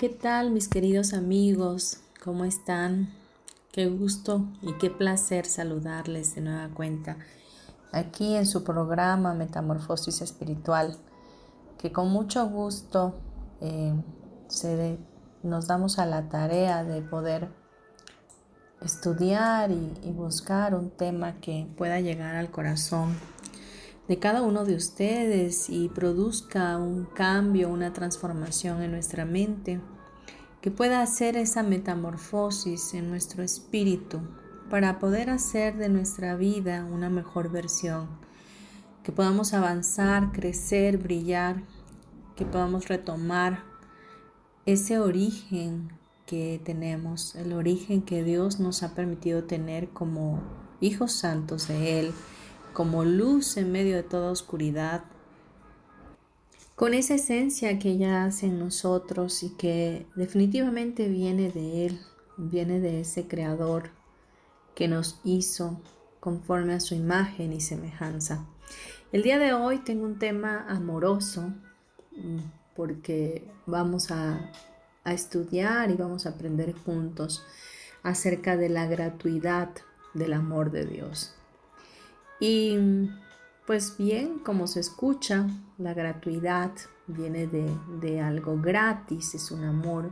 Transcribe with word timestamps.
¿Qué 0.00 0.08
tal 0.08 0.50
mis 0.50 0.66
queridos 0.66 1.12
amigos? 1.12 1.98
¿Cómo 2.24 2.46
están? 2.46 3.12
Qué 3.70 3.86
gusto 3.86 4.46
y 4.62 4.72
qué 4.78 4.88
placer 4.88 5.44
saludarles 5.44 6.34
de 6.34 6.40
nueva 6.40 6.70
cuenta 6.70 7.18
aquí 7.92 8.34
en 8.34 8.46
su 8.46 8.64
programa 8.64 9.34
Metamorfosis 9.34 10.22
Espiritual, 10.22 10.96
que 11.76 11.92
con 11.92 12.08
mucho 12.08 12.48
gusto 12.48 13.14
eh, 13.60 13.92
nos 15.42 15.66
damos 15.66 15.98
a 15.98 16.06
la 16.06 16.30
tarea 16.30 16.82
de 16.82 17.02
poder 17.02 17.50
estudiar 18.80 19.70
y 19.70 20.12
buscar 20.12 20.74
un 20.74 20.88
tema 20.88 21.42
que 21.42 21.66
pueda 21.76 22.00
llegar 22.00 22.36
al 22.36 22.50
corazón 22.50 23.14
de 24.10 24.18
cada 24.18 24.42
uno 24.42 24.64
de 24.64 24.74
ustedes 24.74 25.70
y 25.70 25.88
produzca 25.88 26.78
un 26.78 27.04
cambio, 27.04 27.68
una 27.68 27.92
transformación 27.92 28.82
en 28.82 28.90
nuestra 28.90 29.24
mente, 29.24 29.80
que 30.60 30.72
pueda 30.72 31.00
hacer 31.00 31.36
esa 31.36 31.62
metamorfosis 31.62 32.94
en 32.94 33.08
nuestro 33.08 33.44
espíritu 33.44 34.18
para 34.68 34.98
poder 34.98 35.30
hacer 35.30 35.76
de 35.76 35.88
nuestra 35.88 36.34
vida 36.34 36.84
una 36.86 37.08
mejor 37.08 37.52
versión, 37.52 38.08
que 39.04 39.12
podamos 39.12 39.54
avanzar, 39.54 40.32
crecer, 40.32 40.98
brillar, 40.98 41.62
que 42.34 42.44
podamos 42.44 42.88
retomar 42.88 43.62
ese 44.66 44.98
origen 44.98 45.92
que 46.26 46.60
tenemos, 46.64 47.36
el 47.36 47.52
origen 47.52 48.02
que 48.02 48.24
Dios 48.24 48.58
nos 48.58 48.82
ha 48.82 48.92
permitido 48.92 49.44
tener 49.44 49.90
como 49.90 50.42
hijos 50.80 51.12
santos 51.12 51.68
de 51.68 52.00
Él 52.00 52.12
como 52.72 53.04
luz 53.04 53.56
en 53.56 53.72
medio 53.72 53.96
de 53.96 54.02
toda 54.02 54.30
oscuridad, 54.30 55.04
con 56.76 56.94
esa 56.94 57.14
esencia 57.14 57.78
que 57.78 57.90
ella 57.90 58.24
hace 58.24 58.46
en 58.46 58.58
nosotros 58.58 59.42
y 59.42 59.50
que 59.50 60.06
definitivamente 60.16 61.08
viene 61.08 61.50
de 61.50 61.86
Él, 61.86 62.00
viene 62.38 62.80
de 62.80 63.00
ese 63.00 63.28
Creador 63.28 63.90
que 64.74 64.88
nos 64.88 65.20
hizo 65.22 65.80
conforme 66.20 66.72
a 66.72 66.80
su 66.80 66.94
imagen 66.94 67.52
y 67.52 67.60
semejanza. 67.60 68.46
El 69.12 69.22
día 69.22 69.38
de 69.38 69.52
hoy 69.52 69.78
tengo 69.78 70.06
un 70.06 70.18
tema 70.18 70.64
amoroso 70.68 71.52
mm, 72.12 72.38
porque 72.74 73.46
vamos 73.66 74.10
a, 74.10 74.50
a 75.04 75.12
estudiar 75.12 75.90
y 75.90 75.96
vamos 75.96 76.24
a 76.24 76.30
aprender 76.30 76.74
juntos 76.74 77.44
acerca 78.02 78.56
de 78.56 78.68
la 78.70 78.86
gratuidad 78.86 79.70
del 80.14 80.32
amor 80.32 80.70
de 80.70 80.86
Dios. 80.86 81.34
Y 82.40 82.78
pues 83.66 83.96
bien, 83.98 84.38
como 84.38 84.66
se 84.66 84.80
escucha, 84.80 85.46
la 85.78 85.94
gratuidad 85.94 86.72
viene 87.06 87.46
de, 87.46 88.20
algo 88.20 88.60
gratis, 88.60 89.34
es 89.34 89.50
un 89.50 89.64
amor 89.64 90.10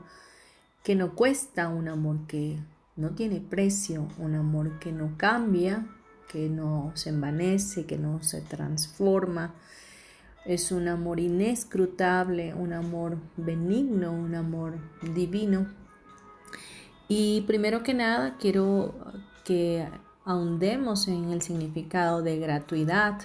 que 0.85 0.95
no 0.95 1.15
cuesta, 1.15 1.69
un 1.69 1.89
amor 1.89 2.27
que 2.27 2.59
no 2.97 3.11
tiene 3.11 3.41
precio, 3.41 4.07
un 4.19 4.35
amor 4.35 4.79
que 4.79 4.93
no 4.93 5.15
cambia, 5.17 5.87
que 6.31 6.49
no 6.49 6.93
se 6.95 7.09
envanece, 7.09 7.87
que 7.87 7.99
no 7.99 8.23
se 8.23 8.43
transforma. 8.43 9.55
Es 10.45 10.71
un 10.71 10.87
amor 10.89 11.19
inescrutable, 11.19 12.55
un 12.55 12.73
amor 12.73 13.19
benigno, 13.37 14.13
un 14.13 14.35
amor 14.35 14.75
divino. 15.15 15.67
Y 17.09 17.43
primero 17.47 17.83
que 17.83 17.95
nada 17.95 18.37
quiero 18.39 18.95
que 19.45 19.89
ahondemos 20.29 21.09
en 21.09 21.31
el 21.31 21.41
significado 21.41 22.21
de 22.21 22.39
gratuidad. 22.39 23.23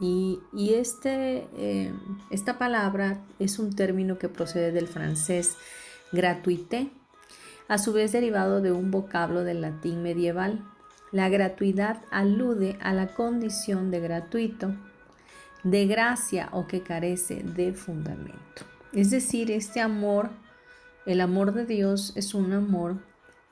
Y, 0.00 0.40
este, 0.54 1.46
eh, 1.54 1.92
esta 2.30 2.56
palabra 2.58 3.20
es 3.38 3.58
un 3.58 3.76
término 3.76 4.18
que 4.18 4.30
procede 4.30 4.72
del 4.72 4.88
francés 4.88 5.56
gratuité, 6.12 6.90
a 7.68 7.76
su 7.76 7.92
vez 7.92 8.12
derivado 8.12 8.62
de 8.62 8.72
un 8.72 8.90
vocablo 8.90 9.44
del 9.44 9.60
latín 9.60 10.02
medieval. 10.02 10.64
La 11.12 11.28
gratuidad 11.28 12.02
alude 12.10 12.78
a 12.80 12.94
la 12.94 13.08
condición 13.08 13.90
de 13.90 14.00
gratuito, 14.00 14.74
de 15.62 15.86
gracia 15.86 16.48
o 16.52 16.66
que 16.66 16.80
carece 16.80 17.42
de 17.42 17.74
fundamento. 17.74 18.64
Es 18.94 19.10
decir, 19.10 19.50
este 19.50 19.80
amor, 19.80 20.30
el 21.04 21.20
amor 21.20 21.52
de 21.52 21.66
Dios 21.66 22.14
es 22.16 22.32
un 22.32 22.52
amor 22.54 22.96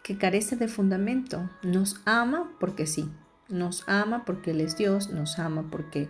que 0.04 0.18
carece 0.18 0.54
de 0.54 0.68
fundamento. 0.68 1.50
Nos 1.62 2.00
ama 2.04 2.52
porque 2.60 2.86
sí. 2.86 3.10
Nos 3.48 3.82
ama 3.88 4.24
porque 4.24 4.52
Él 4.52 4.60
es 4.60 4.76
Dios. 4.76 5.08
Nos 5.08 5.38
ama 5.38 5.64
porque 5.70 6.08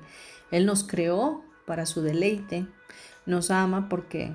Él 0.51 0.67
nos 0.67 0.83
creó 0.83 1.45
para 1.65 1.87
su 1.87 2.03
deleite. 2.03 2.67
Nos 3.25 3.53
ama 3.53 3.89
porque 3.89 4.35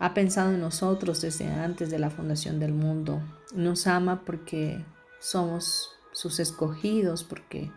ha 0.00 0.12
pensado 0.12 0.50
en 0.50 0.60
nosotros 0.60 1.22
desde 1.22 1.46
antes 1.46 1.88
de 1.88 2.00
la 2.00 2.10
fundación 2.10 2.58
del 2.58 2.72
mundo. 2.72 3.22
Nos 3.54 3.86
ama 3.86 4.24
porque 4.24 4.84
somos 5.20 5.96
sus 6.10 6.40
escogidos, 6.40 7.22
porque 7.22 7.70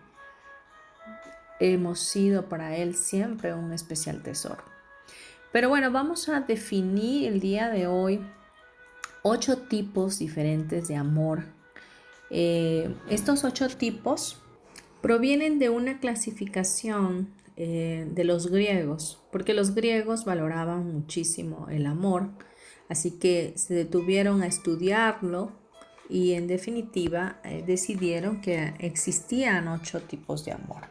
hemos 1.60 2.00
sido 2.00 2.50
para 2.50 2.76
Él 2.76 2.96
siempre 2.96 3.54
un 3.54 3.72
especial 3.72 4.24
tesoro. 4.24 4.64
Pero 5.52 5.70
bueno, 5.70 5.92
vamos 5.92 6.28
a 6.28 6.42
definir 6.42 7.32
el 7.32 7.40
día 7.40 7.70
de 7.70 7.86
hoy 7.86 8.20
ocho 9.24 9.58
tipos 9.58 10.20
diferentes 10.20 10.88
de 10.88 10.96
amor. 10.96 11.46
Eh, 12.30 12.94
estos 13.10 13.44
ocho 13.44 13.68
tipos 13.70 14.42
provienen 15.02 15.60
de 15.60 15.70
una 15.70 16.00
clasificación 16.00 17.30
eh, 17.56 18.08
de 18.12 18.24
los 18.24 18.48
griegos, 18.48 19.22
porque 19.32 19.54
los 19.54 19.74
griegos 19.74 20.26
valoraban 20.26 20.92
muchísimo 20.92 21.68
el 21.70 21.86
amor, 21.86 22.30
así 22.90 23.12
que 23.12 23.54
se 23.56 23.74
detuvieron 23.74 24.44
a 24.44 24.48
estudiarlo 24.48 25.52
y 26.10 26.34
en 26.34 26.48
definitiva 26.48 27.40
eh, 27.44 27.64
decidieron 27.66 28.42
que 28.42 28.74
existían 28.80 29.68
ocho 29.68 30.02
tipos 30.02 30.44
de 30.46 30.52
amor. 30.52 30.84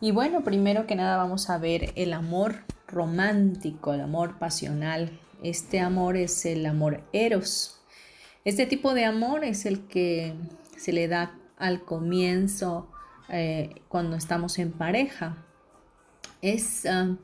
Y 0.00 0.10
bueno, 0.10 0.44
primero 0.44 0.86
que 0.86 0.96
nada 0.96 1.16
vamos 1.16 1.48
a 1.50 1.58
ver 1.58 1.92
el 1.96 2.12
amor 2.12 2.64
romántico, 2.86 3.94
el 3.94 4.00
amor 4.00 4.38
pasional, 4.38 5.18
este 5.42 5.80
amor 5.80 6.16
es 6.16 6.44
el 6.46 6.66
amor 6.66 7.02
eros. 7.12 7.80
Este 8.44 8.66
tipo 8.66 8.94
de 8.94 9.04
amor 9.04 9.44
es 9.44 9.66
el 9.66 9.86
que 9.86 10.34
se 10.76 10.92
le 10.92 11.08
da 11.08 11.38
al 11.56 11.84
comienzo 11.84 12.90
eh, 13.28 13.82
cuando 13.88 14.16
estamos 14.16 14.58
en 14.58 14.72
pareja. 14.72 15.44
Es 16.40 16.86
ah, 16.86 17.16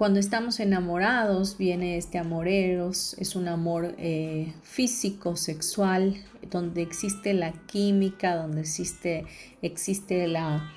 cuando 0.00 0.18
estamos 0.18 0.60
enamorados, 0.60 1.58
viene 1.58 1.98
este 1.98 2.16
amor 2.16 2.48
eros, 2.48 3.14
es 3.18 3.36
un 3.36 3.48
amor 3.48 3.94
eh, 3.98 4.54
físico, 4.62 5.36
sexual, 5.36 6.16
donde 6.50 6.80
existe 6.80 7.34
la 7.34 7.52
química, 7.66 8.34
donde 8.36 8.62
existe, 8.62 9.26
existe 9.60 10.26
la, 10.26 10.72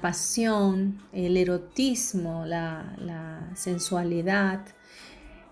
pasión, 0.00 1.02
el 1.12 1.36
erotismo, 1.36 2.46
la, 2.46 2.96
la 2.98 3.50
sensualidad. 3.56 4.64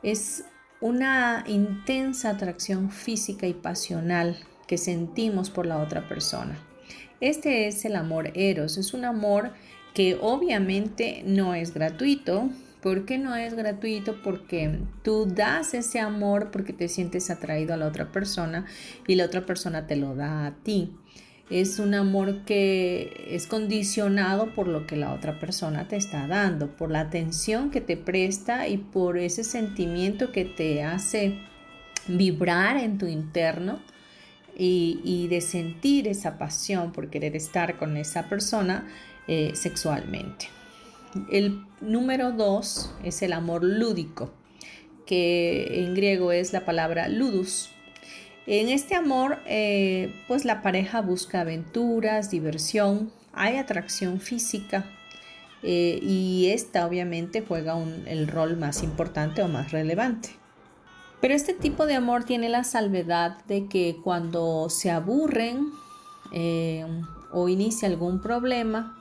Es 0.03 0.45
una 0.81 1.45
intensa 1.47 2.31
atracción 2.31 2.91
física 2.91 3.47
y 3.47 3.55
pasional 3.55 4.39
que 4.67 4.79
sentimos 4.79 5.51
por 5.51 5.67
la 5.67 5.79
otra 5.79 6.09
persona. 6.09 6.59
Este 7.21 7.67
es 7.67 7.85
el 7.85 7.97
amor 7.97 8.31
eros, 8.35 8.79
es 8.79 8.95
un 8.95 9.05
amor 9.05 9.53
que 9.95 10.19
obviamente 10.21 11.23
no 11.27 11.55
es 11.55 11.75
gratuito, 11.75 12.51
¿Por 12.81 13.05
qué 13.05 13.19
no 13.19 13.37
es 13.37 13.55
gratuito? 13.55 14.23
Porque 14.23 14.79
tú 15.03 15.27
das 15.27 15.75
ese 15.75 16.01
amor 16.01 16.51
porque 16.51 16.73
te 16.73 16.89
sientes 16.89 17.29
atraído 17.29 17.75
a 17.75 17.77
la 17.77 17.87
otra 17.87 18.11
persona 18.11 18.65
y 19.07 19.17
la 19.17 19.27
otra 19.27 19.45
persona 19.45 19.87
te 19.87 19.97
lo 19.97 20.15
da 20.15 20.47
a 20.47 20.55
ti. 20.63 20.95
Es 21.51 21.81
un 21.81 21.95
amor 21.95 22.45
que 22.45 23.27
es 23.31 23.49
condicionado 23.49 24.55
por 24.55 24.69
lo 24.69 24.87
que 24.87 24.95
la 24.97 25.13
otra 25.13 25.41
persona 25.41 25.89
te 25.89 25.97
está 25.97 26.29
dando, 26.29 26.69
por 26.69 26.93
la 26.93 27.01
atención 27.01 27.71
que 27.71 27.81
te 27.81 27.97
presta 27.97 28.69
y 28.69 28.79
por 28.79 29.19
ese 29.19 29.43
sentimiento 29.43 30.31
que 30.31 30.45
te 30.45 30.85
hace 30.85 31.41
vibrar 32.07 32.77
en 32.77 32.99
tu 32.99 33.07
interno 33.07 33.81
y, 34.57 35.27
de 35.29 35.41
sentir 35.41 36.07
esa 36.07 36.37
pasión 36.37 36.93
por 36.93 37.09
querer 37.09 37.35
estar 37.35 37.79
con 37.79 37.97
esa 37.97 38.29
persona 38.29 38.87
eh, 39.27 39.53
sexualmente. 39.55 40.49
El 41.31 41.65
número 41.81 42.33
dos 42.33 42.93
es 43.03 43.23
el 43.23 43.33
amor 43.33 43.65
lúdico, 43.65 44.33
que 45.07 45.83
en 45.83 45.95
griego 45.95 46.31
es 46.31 46.53
la 46.53 46.65
palabra 46.65 47.09
ludus. 47.09 47.71
En 48.53 48.69
este 48.69 48.97
amor, 48.97 49.39
eh, 49.47 50.13
pues 50.27 50.45
la 50.45 50.61
pareja 50.61 51.03
busca 51.03 51.43
aventuras, 51.43 52.33
diversión, 52.33 53.13
hay 53.33 53.59
atracción 53.59 54.19
física 54.21 54.87
eh, 55.63 56.01
y 56.03 56.51
esta 56.51 56.85
obviamente 56.85 57.45
juega 57.47 57.81
el 58.07 58.27
rol 58.27 58.57
más 58.57 58.83
importante 58.83 59.45
o 59.45 59.47
más 59.47 59.71
relevante. 59.71 60.31
Pero 61.21 61.35
este 61.35 61.55
tipo 61.55 61.87
de 61.87 61.95
amor 61.95 62.25
tiene 62.25 62.49
la 62.49 62.65
salvedad 62.65 63.37
de 63.45 63.69
que 63.69 63.99
cuando 64.03 64.69
se 64.69 64.91
aburren 64.91 65.69
eh, 66.33 66.85
o 67.31 67.49
inicia 67.49 67.87
algún 67.87 68.21
problema, 68.21 68.97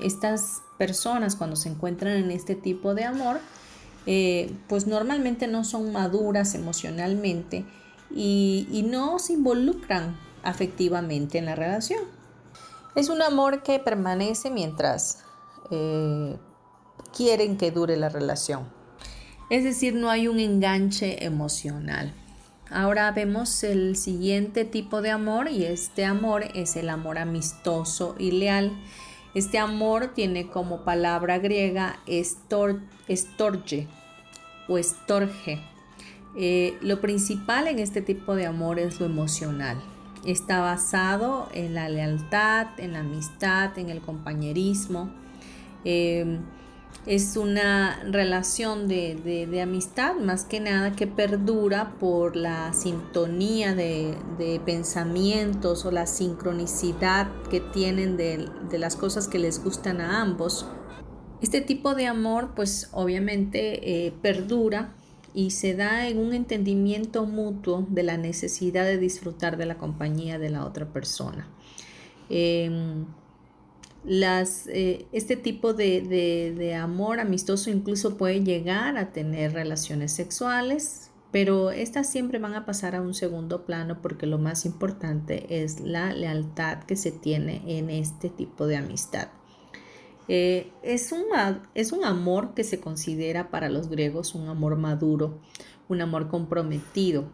estas 0.00 0.62
personas 0.78 1.36
cuando 1.36 1.56
se 1.56 1.68
encuentran 1.68 2.16
en 2.16 2.30
este 2.30 2.54
tipo 2.54 2.94
de 2.94 3.04
amor, 3.04 3.38
pues 4.68 4.86
normalmente 4.86 5.46
no 5.46 5.64
son 5.64 5.92
maduras 5.92 6.54
emocionalmente 6.54 7.66
y, 8.14 8.84
no 8.88 9.18
se 9.18 9.32
involucran 9.32 10.16
afectivamente 10.42 11.38
en 11.38 11.46
la 11.46 11.54
relación. 11.54 12.02
Es 12.94 13.08
un 13.08 13.22
amor 13.22 13.62
que 13.62 13.78
permanece 13.78 14.50
mientras 14.50 15.24
eh, 15.70 16.36
quieren 17.16 17.56
que 17.56 17.70
dure 17.70 17.96
la 17.96 18.08
relación. 18.08 18.68
Es 19.50 19.64
decir, 19.64 19.94
no 19.94 20.10
hay 20.10 20.28
un 20.28 20.38
enganche 20.38 21.24
emocional. 21.24 22.14
Ahora 22.70 23.10
vemos 23.10 23.62
el 23.64 23.96
siguiente 23.96 24.64
tipo 24.64 25.02
de 25.02 25.10
amor 25.10 25.48
y 25.48 25.64
este 25.64 26.04
amor 26.04 26.44
es 26.54 26.76
el 26.76 26.88
amor 26.88 27.18
amistoso 27.18 28.14
y 28.18 28.30
leal 28.30 28.72
este 29.34 29.58
amor 29.58 30.12
tiene 30.14 30.46
como 30.46 30.84
palabra 30.84 31.40
griega 31.40 31.98
estorge 32.06 33.88
o 34.68 34.78
estorge. 34.78 35.60
Eh, 36.36 36.76
lo 36.80 37.00
principal 37.00 37.68
en 37.68 37.78
este 37.78 38.02
tipo 38.02 38.34
de 38.34 38.46
amor 38.46 38.78
es 38.78 39.00
lo 39.00 39.06
emocional. 39.06 39.80
Está 40.24 40.60
basado 40.60 41.48
en 41.52 41.74
la 41.74 41.88
lealtad, 41.88 42.68
en 42.78 42.94
la 42.94 43.00
amistad, 43.00 43.78
en 43.78 43.90
el 43.90 44.00
compañerismo. 44.00 45.10
Eh, 45.84 46.38
es 47.06 47.36
una 47.36 48.02
relación 48.10 48.88
de, 48.88 49.60
amistad 49.62 50.14
más 50.16 50.44
que 50.44 50.58
nada 50.58 50.92
que 50.92 51.06
perdura 51.06 51.96
por 52.00 52.34
la 52.34 52.72
sintonía 52.72 53.74
de, 53.74 54.16
pensamientos 54.64 55.84
o 55.84 55.90
la 55.90 56.06
sincronicidad 56.06 57.28
que 57.50 57.60
tienen 57.60 58.16
de, 58.16 58.48
las 58.78 58.96
cosas 58.96 59.28
que 59.28 59.38
les 59.38 59.62
gustan 59.62 60.00
a 60.00 60.22
ambos. 60.22 60.66
Este 61.42 61.60
tipo 61.60 61.94
de 61.94 62.06
amor 62.06 62.52
pues 62.56 62.88
obviamente 62.92 64.06
eh, 64.06 64.14
perdura 64.22 64.94
y 65.34 65.50
se 65.50 65.74
da 65.74 66.08
en 66.08 66.18
un 66.18 66.32
entendimiento 66.32 67.26
mutuo 67.26 67.84
de 67.90 68.04
la 68.04 68.16
necesidad 68.16 68.84
de 68.84 68.98
disfrutar 68.98 69.56
de 69.56 69.66
la 69.66 69.76
compañía 69.76 70.38
de 70.38 70.48
la 70.48 70.64
otra 70.64 70.86
persona. 70.92 71.48
Em, 72.30 73.04
las, 74.04 74.68
eh, 74.68 75.06
este 75.12 75.36
tipo 75.36 75.74
de, 75.74 76.78
amor 76.80 77.20
amistoso 77.20 77.70
incluso 77.70 78.16
puede 78.16 78.44
llegar 78.44 78.96
a 78.96 79.12
tener 79.12 79.52
relaciones 79.52 80.12
sexuales, 80.12 81.10
pero 81.32 81.72
estas 81.72 82.08
siempre 82.08 82.38
van 82.38 82.54
a 82.54 82.64
pasar 82.64 82.94
a 82.94 83.00
un 83.00 83.12
segundo 83.12 83.64
plano 83.64 84.00
porque 84.02 84.26
lo 84.26 84.38
más 84.38 84.64
importante 84.64 85.62
es 85.64 85.80
la 85.80 86.12
lealtad 86.12 86.84
que 86.84 86.94
se 86.94 87.10
tiene 87.10 87.62
en 87.66 87.90
este 87.90 88.28
tipo 88.28 88.68
de 88.68 88.76
amistad. 88.76 89.28
Eh, 90.28 90.72
es, 90.82 91.12
un, 91.12 91.24
es 91.74 91.92
un 91.92 92.04
amor 92.04 92.54
que 92.54 92.64
se 92.64 92.80
considera 92.80 93.50
para 93.50 93.68
los 93.68 93.88
griegos 93.88 94.34
un 94.34 94.48
amor 94.48 94.76
maduro, 94.76 95.38
un 95.88 96.00
amor 96.00 96.28
comprometido, 96.28 97.30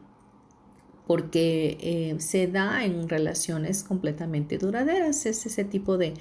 porque 1.06 1.78
eh, 1.80 2.20
se 2.20 2.46
da 2.46 2.84
en 2.84 3.08
relaciones 3.08 3.82
completamente 3.84 4.58
duraderas. 4.58 5.26
Es 5.26 5.46
ese 5.46 5.64
tipo 5.64 5.98
de, 5.98 6.14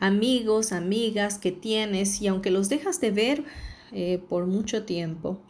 amigos, 0.00 0.72
amigas 0.72 1.38
que 1.38 1.52
tienes 1.52 2.20
y 2.20 2.26
aunque 2.26 2.50
los 2.50 2.68
dejas 2.68 3.00
de 3.00 3.10
ver 3.10 3.44
eh, 3.92 4.22
por 4.28 4.46
mucho 4.46 4.84
tiempo 4.84 5.40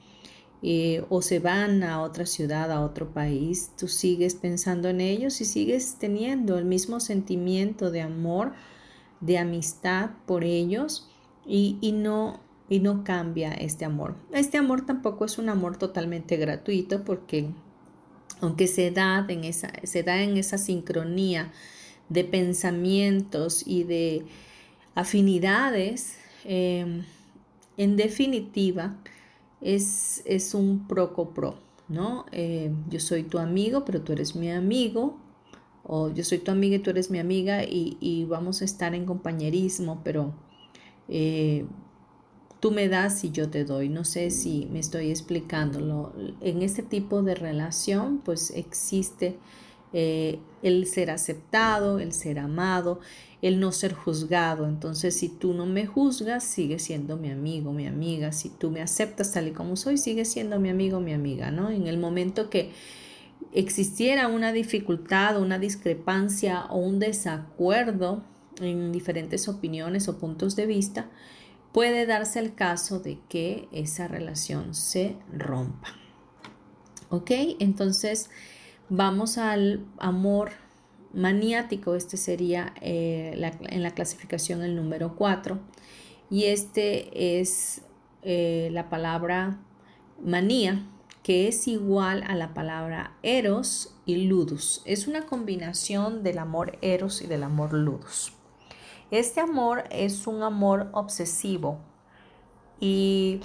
o 1.08 1.22
se 1.22 1.38
van 1.38 1.82
a 1.82 2.02
otra 2.02 2.26
ciudad, 2.26 2.70
a 2.70 2.84
otro 2.84 3.14
país, 3.14 3.70
tú 3.78 3.88
sigues 3.88 4.34
pensando 4.34 4.90
en 4.90 5.00
ellos 5.00 5.40
y 5.40 5.46
sigues 5.46 5.96
teniendo 5.98 6.58
el 6.58 6.66
mismo 6.66 7.00
sentimiento 7.00 7.90
de 7.90 8.02
amor, 8.02 8.52
de 9.20 9.38
amistad 9.38 10.10
por 10.26 10.44
ellos 10.44 11.08
y, 11.46 11.78
no 11.92 12.40
y 12.68 12.80
no 12.80 13.04
cambia 13.04 13.52
este 13.52 13.84
amor. 13.84 14.16
Este 14.32 14.58
amor 14.58 14.86
tampoco 14.86 15.24
es 15.24 15.38
un 15.38 15.48
amor 15.48 15.76
totalmente 15.76 16.36
gratuito 16.36 17.04
porque 17.04 17.50
aunque 18.40 18.66
se 18.66 18.90
da 18.90 19.24
en 19.28 19.44
esa, 19.44 19.72
se 19.84 20.02
da 20.02 20.22
en 20.22 20.36
esa 20.36 20.56
sincronía 20.56 21.52
de 22.08 22.24
pensamientos 22.24 23.62
y 23.66 23.84
de 23.84 24.24
afinidades, 24.94 26.16
em, 26.44 27.04
en 27.76 27.96
definitiva, 27.96 28.96
es, 29.60 30.22
es, 30.24 30.54
un 30.54 30.86
pro-co-pro, 30.88 31.58
¿no? 31.88 32.24
Em, 32.32 32.74
yo 32.88 32.98
soy 32.98 33.24
tu 33.24 33.38
amigo, 33.38 33.84
pero 33.84 34.02
tú 34.02 34.12
eres 34.12 34.34
mi 34.34 34.50
amigo, 34.50 35.18
o 35.92 36.08
yo 36.08 36.22
soy 36.22 36.38
tu 36.38 36.52
amiga 36.52 36.76
y 36.76 36.78
tú 36.78 36.90
eres 36.90 37.10
mi 37.10 37.18
amiga 37.18 37.64
y, 37.64 38.24
vamos 38.28 38.62
a 38.62 38.64
estar 38.64 38.94
en 38.94 39.06
compañerismo, 39.06 40.02
pero 40.04 40.32
eh, 41.08 41.66
tú 42.60 42.70
me 42.70 42.88
das 42.88 43.24
y 43.24 43.32
yo 43.32 43.50
te 43.50 43.64
doy. 43.64 43.88
No 43.88 44.04
sé 44.04 44.30
si 44.30 44.68
me 44.70 44.78
estoy 44.78 45.10
explicándolo. 45.10 46.12
En 46.42 46.62
este 46.62 46.84
tipo 46.84 47.24
de 47.24 47.34
relación, 47.34 48.18
pues 48.24 48.52
existe 48.52 49.36
eh, 49.92 50.38
el 50.62 50.86
ser 50.86 51.10
aceptado, 51.10 51.98
el 51.98 52.12
ser 52.12 52.38
amado, 52.38 53.00
el 53.42 53.58
no 53.58 53.72
ser 53.72 53.92
juzgado. 53.92 54.68
Entonces, 54.68 55.16
si 55.16 55.28
tú 55.28 55.54
no 55.54 55.66
me 55.66 55.86
juzgas, 55.86 56.44
sigues 56.44 56.84
siendo 56.84 57.16
mi 57.16 57.32
amigo, 57.32 57.72
mi 57.72 57.88
amiga. 57.88 58.30
Si 58.30 58.48
tú 58.48 58.70
me 58.70 58.80
aceptas 58.80 59.32
tal 59.32 59.48
y 59.48 59.50
como 59.50 59.74
soy, 59.74 59.98
sigues 59.98 60.30
siendo 60.30 60.60
mi 60.60 60.68
amigo, 60.68 61.00
mi 61.00 61.14
amiga, 61.14 61.50
¿no? 61.50 61.68
En 61.68 61.88
el 61.88 61.98
momento 61.98 62.48
que 62.48 62.70
existiera 63.52 64.28
una 64.28 64.52
dificultad, 64.52 65.40
una 65.40 65.58
discrepancia 65.58 66.66
o 66.66 66.78
un 66.78 66.98
desacuerdo 66.98 68.22
en 68.60 68.92
diferentes 68.92 69.48
opiniones 69.48 70.08
o 70.08 70.18
puntos 70.18 70.56
de 70.56 70.66
vista, 70.66 71.08
puede 71.72 72.06
darse 72.06 72.40
el 72.40 72.54
caso 72.54 73.00
de 73.00 73.18
que 73.28 73.68
esa 73.72 74.08
relación 74.08 74.74
se 74.74 75.16
rompa. 75.32 75.88
¿Ok? 77.08 77.30
Entonces, 77.58 78.30
Vamos 78.92 79.38
al 79.38 79.86
amor 79.98 80.50
maniático, 81.14 81.94
este 81.94 82.16
sería 82.16 82.74
eh, 82.80 83.40
en 83.68 83.82
la 83.84 83.92
clasificación 83.92 84.62
el 84.62 84.74
número 84.74 85.14
4 85.14 85.60
y 86.28 86.46
este 86.46 87.38
es 87.40 87.82
eh, 88.22 88.68
la 88.72 88.90
palabra 88.90 89.60
manía 90.20 90.84
que 91.30 91.46
es 91.46 91.68
igual 91.68 92.24
a 92.26 92.34
la 92.34 92.54
palabra 92.54 93.12
eros 93.22 93.94
y 94.04 94.24
ludus. 94.24 94.82
Es 94.84 95.06
una 95.06 95.26
combinación 95.26 96.24
del 96.24 96.38
amor 96.38 96.76
eros 96.82 97.22
y 97.22 97.28
del 97.28 97.44
amor 97.44 97.72
ludus. 97.72 98.32
Este 99.12 99.40
amor 99.40 99.84
es 99.92 100.26
un 100.26 100.42
amor 100.42 100.88
obsesivo 100.90 101.78
y 102.80 103.42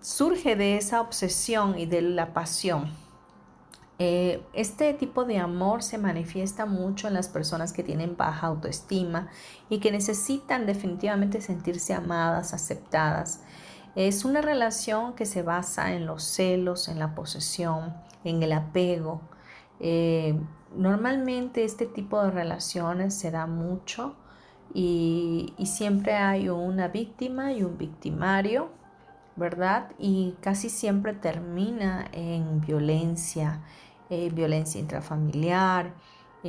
surge 0.00 0.56
de 0.56 0.78
esa 0.78 1.02
obsesión 1.02 1.78
y 1.78 1.84
de 1.84 2.00
la 2.00 2.32
pasión 2.32 2.90
eh, 3.98 4.42
este 4.52 4.92
tipo 4.92 5.24
de 5.24 5.38
amor 5.38 5.82
se 5.82 5.96
manifiesta 5.96 6.66
mucho 6.66 7.08
en 7.08 7.14
las 7.14 7.28
personas 7.28 7.72
que 7.72 7.82
tienen 7.82 8.14
baja 8.14 8.48
autoestima 8.48 9.28
y 9.70 9.78
que 9.80 9.90
necesitan 9.90 10.66
definitivamente 10.66 11.40
sentirse 11.40 11.94
amadas, 11.94 12.52
aceptadas. 12.52 13.40
Es 13.96 14.24
una 14.24 14.42
relación 14.42 15.14
que 15.14 15.26
se 15.26 15.42
basa 15.42 15.94
en 15.94 16.06
los 16.06 16.22
celos, 16.22 16.88
en 16.88 16.98
la 17.00 17.14
posesión, 17.14 17.94
en 18.24 18.42
el 18.42 18.52
apego. 18.52 19.22
Eh, 19.80 20.38
normalmente 20.76 21.64
este 21.64 21.86
tipo 21.86 22.22
de 22.22 22.30
relaciones 22.30 23.14
se 23.14 23.30
da 23.30 23.46
mucho 23.46 24.14
y, 24.72 25.54
siempre 25.64 26.14
hay 26.14 26.48
una 26.48 26.88
víctima 26.88 27.52
y 27.52 27.62
un 27.62 27.76
victimario 27.78 28.70
¿verdad? 29.36 29.92
Y 29.98 30.34
casi 30.40 30.70
siempre 30.70 31.12
termina 31.12 32.08
en 32.12 32.60
violencia, 32.62 33.60
eh, 34.10 34.30
violencia 34.32 34.80
intrafamiliar, 34.80 35.94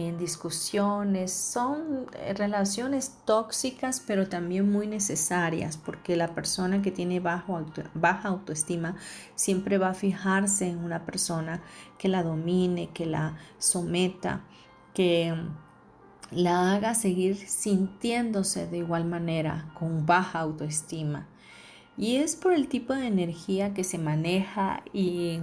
en 0.06 0.18
discusiones. 0.18 1.32
Son 1.32 2.08
eh, 2.14 2.34
relaciones 2.34 3.18
tóxicas, 3.26 4.04
pero 4.06 4.28
también 4.28 4.72
muy 4.72 4.88
necesarias, 4.88 5.78
porque 5.78 6.16
la 6.16 6.36
persona 6.36 6.82
que 6.82 6.92
tiene 6.92 7.20
bajo 7.20 7.64
baja 7.94 8.30
autoestima 8.30 8.96
siempre 9.36 9.78
va 9.78 9.90
a 9.90 9.94
fijarse 9.94 10.68
en 10.68 10.80
una 10.80 11.06
persona 11.06 11.62
que 11.98 12.08
la 12.08 12.24
domine, 12.24 12.90
que 12.94 13.06
la 13.06 13.38
someta, 13.58 14.42
que 14.94 15.34
la 16.32 16.74
haga 16.74 16.94
seguir 16.94 17.36
sintiéndose 17.38 18.68
de 18.68 18.80
igual 18.80 19.06
manera, 19.06 19.72
con 19.74 20.06
baja 20.06 20.40
autoestima. 20.40 21.28
Y 21.98 22.18
es 22.18 22.36
por 22.36 22.54
el 22.54 22.68
tipo 22.68 22.94
de 22.94 23.08
energía 23.08 23.74
que 23.74 23.84
se 23.84 23.98
maneja 23.98 24.84
y, 24.94 25.40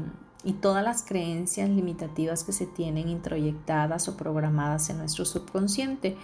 todas 0.53 0.85
las 0.85 1.03
creencias 1.03 1.71
limitativas 1.71 2.45
que 2.45 2.53
se 2.53 2.67
tienen 2.67 3.09
introyectadas 3.09 4.09
o 4.09 4.17
programadas 4.17 4.91
en 4.91 4.99
nuestro 4.99 5.25
subconsciente. 5.25 6.17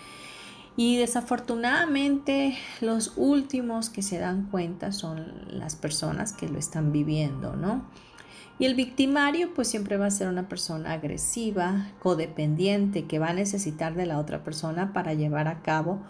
Y 0.76 0.98
desafortunadamente 0.98 2.56
los 2.80 3.14
últimos 3.16 3.90
que 3.90 4.02
se 4.02 4.18
dan 4.18 4.46
cuenta 4.50 4.92
son 4.92 5.26
las 5.48 5.74
personas 5.74 6.32
que 6.32 6.48
lo 6.48 6.58
están 6.58 6.92
viviendo, 6.92 7.56
¿no? 7.56 7.84
Y 8.58 8.66
el 8.66 8.74
victimario 8.74 9.54
pues 9.54 9.68
siempre 9.68 9.96
va 9.96 10.06
a 10.06 10.10
ser 10.10 10.28
una 10.28 10.48
persona 10.48 10.92
agresiva, 10.92 11.88
codependiente, 11.98 13.06
que 13.06 13.18
va 13.18 13.28
a 13.28 13.32
necesitar 13.32 13.94
de 13.94 14.04
la 14.04 14.18
otra 14.18 14.44
persona 14.44 14.92
para 14.92 15.14
llevar 15.14 15.48
a 15.48 15.62
cabo 15.62 16.02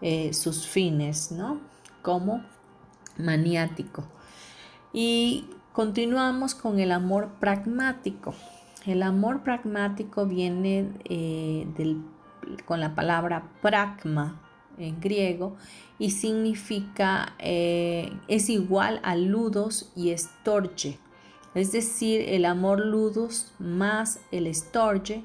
eh, 0.00 0.32
sus 0.32 0.68
fines, 0.68 1.32
¿no? 1.32 1.60
Como 2.02 2.44
maniático. 3.18 4.04
Y 4.92 5.46
continuamos 5.78 6.56
con 6.56 6.80
el 6.80 6.90
amor 6.90 7.28
pragmático. 7.38 8.34
El 8.84 9.00
amor 9.00 9.44
pragmático 9.44 10.26
viene 10.26 10.90
eh, 11.04 11.68
con 12.64 12.80
la 12.80 12.96
palabra 12.96 13.52
pragma 13.62 14.42
en 14.76 14.98
griego 14.98 15.54
y 15.96 16.10
significa, 16.10 17.36
eh, 17.38 18.12
es 18.26 18.50
igual 18.50 18.98
a 19.04 19.14
ludos 19.14 19.92
y 19.94 20.10
estorge. 20.10 20.98
Es 21.54 21.70
decir, 21.70 22.22
el 22.26 22.44
amor 22.44 22.84
ludos 22.84 23.52
más 23.60 24.18
el 24.32 24.48
estorge 24.48 25.22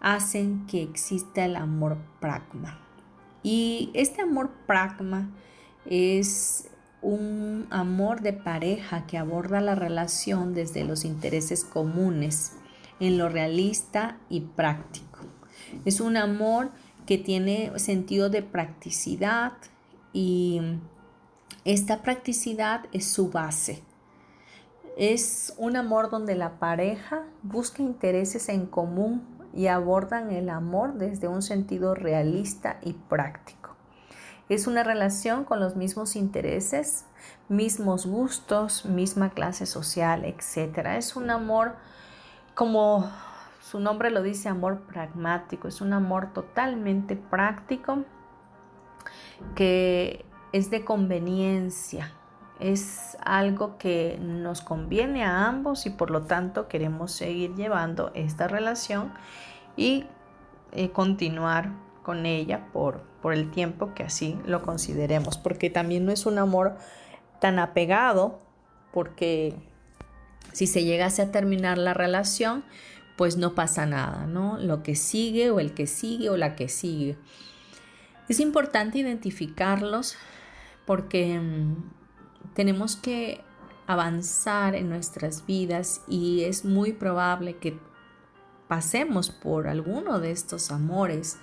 hacen 0.00 0.66
que 0.66 0.82
exista 0.82 1.44
el 1.44 1.54
amor 1.54 1.96
pragma. 2.18 2.76
Y 3.44 3.90
este 3.94 4.22
amor 4.22 4.50
pragma 4.66 5.30
es 5.86 6.71
un 7.02 7.66
amor 7.70 8.22
de 8.22 8.32
pareja 8.32 9.06
que 9.06 9.18
aborda 9.18 9.60
la 9.60 9.74
relación 9.74 10.54
desde 10.54 10.84
los 10.84 11.04
intereses 11.04 11.64
comunes, 11.64 12.52
en 13.00 13.18
lo 13.18 13.28
realista 13.28 14.18
y 14.28 14.40
práctico. 14.40 15.18
Es 15.84 16.00
un 16.00 16.16
amor 16.16 16.70
que 17.06 17.18
tiene 17.18 17.76
sentido 17.78 18.30
de 18.30 18.42
practicidad 18.42 19.52
y 20.12 20.60
esta 21.64 22.02
practicidad 22.02 22.84
es 22.92 23.06
su 23.06 23.30
base. 23.30 23.82
Es 24.96 25.54
un 25.56 25.76
amor 25.76 26.10
donde 26.10 26.36
la 26.36 26.58
pareja 26.58 27.24
busca 27.42 27.82
intereses 27.82 28.48
en 28.48 28.66
común 28.66 29.22
y 29.54 29.66
abordan 29.66 30.30
el 30.30 30.48
amor 30.48 30.94
desde 30.94 31.28
un 31.28 31.42
sentido 31.42 31.94
realista 31.94 32.78
y 32.82 32.92
práctico. 32.92 33.61
Es 34.48 34.66
una 34.66 34.82
relación 34.82 35.44
con 35.44 35.60
los 35.60 35.76
mismos 35.76 36.16
intereses, 36.16 37.06
mismos 37.48 38.06
gustos, 38.06 38.84
misma 38.84 39.30
clase 39.30 39.66
social, 39.66 40.24
etc. 40.24 40.78
Es 40.96 41.16
un 41.16 41.30
amor, 41.30 41.76
como 42.54 43.10
su 43.60 43.80
nombre 43.80 44.10
lo 44.10 44.22
dice, 44.22 44.48
amor 44.48 44.80
pragmático. 44.80 45.68
Es 45.68 45.80
un 45.80 45.92
amor 45.92 46.32
totalmente 46.32 47.16
práctico 47.16 48.04
que 49.54 50.24
es 50.52 50.70
de 50.70 50.84
conveniencia. 50.84 52.12
Es 52.60 53.16
algo 53.24 53.78
que 53.78 54.18
nos 54.20 54.60
conviene 54.60 55.24
a 55.24 55.48
ambos 55.48 55.86
y 55.86 55.90
por 55.90 56.10
lo 56.10 56.22
tanto 56.22 56.68
queremos 56.68 57.12
seguir 57.12 57.54
llevando 57.54 58.12
esta 58.14 58.46
relación 58.46 59.12
y 59.76 60.06
eh, 60.72 60.90
continuar 60.90 61.70
con 62.02 62.26
ella 62.26 62.68
por, 62.72 63.02
por 63.20 63.32
el 63.32 63.50
tiempo 63.50 63.94
que 63.94 64.02
así 64.02 64.38
lo 64.44 64.62
consideremos, 64.62 65.38
porque 65.38 65.70
también 65.70 66.04
no 66.04 66.12
es 66.12 66.26
un 66.26 66.38
amor 66.38 66.76
tan 67.40 67.58
apegado, 67.58 68.40
porque 68.92 69.54
si 70.52 70.66
se 70.66 70.84
llegase 70.84 71.22
a 71.22 71.32
terminar 71.32 71.78
la 71.78 71.94
relación, 71.94 72.64
pues 73.16 73.36
no 73.36 73.54
pasa 73.54 73.86
nada, 73.86 74.26
¿no? 74.26 74.58
Lo 74.58 74.82
que 74.82 74.96
sigue 74.96 75.50
o 75.50 75.60
el 75.60 75.74
que 75.74 75.86
sigue 75.86 76.30
o 76.30 76.36
la 76.36 76.56
que 76.56 76.68
sigue. 76.68 77.16
Es 78.28 78.40
importante 78.40 78.98
identificarlos 78.98 80.16
porque 80.86 81.38
mm, 81.38 82.54
tenemos 82.54 82.96
que 82.96 83.40
avanzar 83.86 84.74
en 84.74 84.88
nuestras 84.88 85.46
vidas 85.46 86.02
y 86.08 86.44
es 86.44 86.64
muy 86.64 86.92
probable 86.92 87.56
que 87.56 87.78
pasemos 88.68 89.30
por 89.30 89.68
alguno 89.68 90.18
de 90.18 90.30
estos 90.30 90.70
amores 90.70 91.38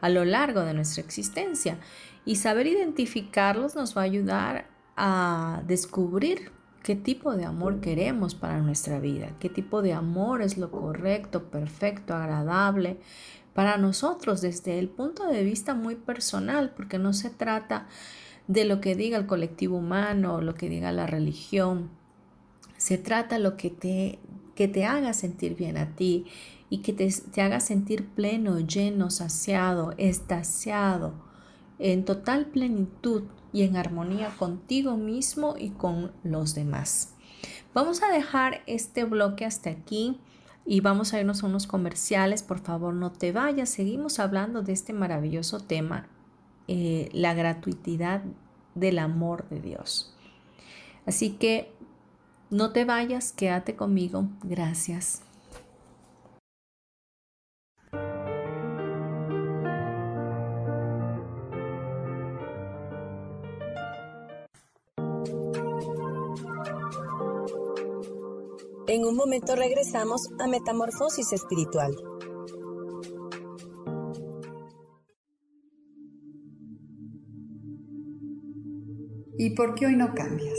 a 0.00 0.08
lo 0.08 0.24
largo 0.24 0.60
de 0.60 0.74
nuestra 0.74 1.02
existencia. 1.02 1.78
Y 2.24 2.36
saber 2.36 2.66
identificarlos 2.66 3.76
nos 3.76 3.96
va 3.96 4.02
a 4.02 4.04
ayudar 4.04 4.66
a 4.96 5.62
descubrir 5.66 6.52
qué 6.82 6.96
tipo 6.96 7.34
de 7.36 7.44
amor 7.44 7.80
queremos 7.80 8.34
para 8.34 8.58
nuestra 8.60 9.00
vida, 9.00 9.32
qué 9.40 9.48
tipo 9.48 9.82
de 9.82 9.92
amor 9.92 10.42
es 10.42 10.56
lo 10.56 10.70
correcto, 10.70 11.50
perfecto, 11.50 12.14
agradable 12.14 12.98
para 13.54 13.78
nosotros 13.78 14.42
desde 14.42 14.78
el 14.78 14.88
punto 14.88 15.26
de 15.26 15.42
vista 15.42 15.74
muy 15.74 15.96
personal, 15.96 16.74
porque 16.76 16.98
no 16.98 17.12
se 17.12 17.30
trata 17.30 17.88
de 18.46 18.64
lo 18.64 18.80
que 18.80 18.94
diga 18.94 19.16
el 19.18 19.26
colectivo 19.26 19.78
humano, 19.78 20.40
lo 20.40 20.54
que 20.54 20.68
diga 20.68 20.92
la 20.92 21.06
religión. 21.06 21.90
Se 22.76 22.98
trata 22.98 23.38
lo 23.38 23.56
que 23.56 23.70
te, 23.70 24.18
que 24.56 24.66
te 24.66 24.86
haga 24.86 25.12
sentir 25.12 25.54
bien 25.54 25.76
a 25.76 25.94
ti 25.94 26.26
y 26.68 26.78
que 26.78 26.92
te, 26.92 27.08
haga 27.40 27.60
sentir 27.60 28.08
pleno, 28.08 28.58
lleno, 28.58 29.10
saciado, 29.10 29.94
estaciado, 29.98 31.14
en 31.78 32.04
total 32.04 32.46
plenitud 32.46 33.24
y 33.52 33.62
en 33.62 33.76
armonía 33.76 34.30
contigo 34.36 34.96
mismo 34.96 35.54
y 35.56 35.70
con 35.70 36.10
los 36.24 36.54
demás. 36.54 37.14
Vamos 37.74 38.02
a 38.02 38.08
dejar 38.08 38.62
este 38.66 39.04
bloque 39.04 39.44
hasta 39.44 39.70
aquí 39.70 40.18
y 40.64 40.80
vamos 40.80 41.12
a 41.12 41.20
irnos 41.20 41.42
a 41.42 41.46
unos 41.46 41.66
comerciales. 41.66 42.42
Por 42.42 42.58
favor, 42.58 42.94
no 42.94 43.12
te 43.12 43.32
vayas. 43.32 43.68
Seguimos 43.68 44.18
hablando 44.18 44.62
de 44.62 44.72
este 44.72 44.94
maravilloso 44.94 45.60
tema, 45.60 46.08
eh, 46.66 47.10
la 47.12 47.34
gratuidad 47.34 48.22
del 48.74 48.98
amor 48.98 49.46
de 49.50 49.60
Dios. 49.60 50.16
Así 51.04 51.30
que 51.30 51.75
no 52.50 52.72
te 52.72 52.84
vayas, 52.84 53.32
quédate 53.32 53.76
conmigo. 53.76 54.28
Gracias. 54.42 55.22
En 68.88 69.04
un 69.04 69.16
momento 69.16 69.56
regresamos 69.56 70.28
a 70.38 70.46
Metamorfosis 70.46 71.32
Espiritual. 71.32 71.94
¿Y 79.38 79.50
por 79.50 79.74
qué 79.74 79.86
hoy 79.86 79.96
no 79.96 80.14
cambias? 80.14 80.58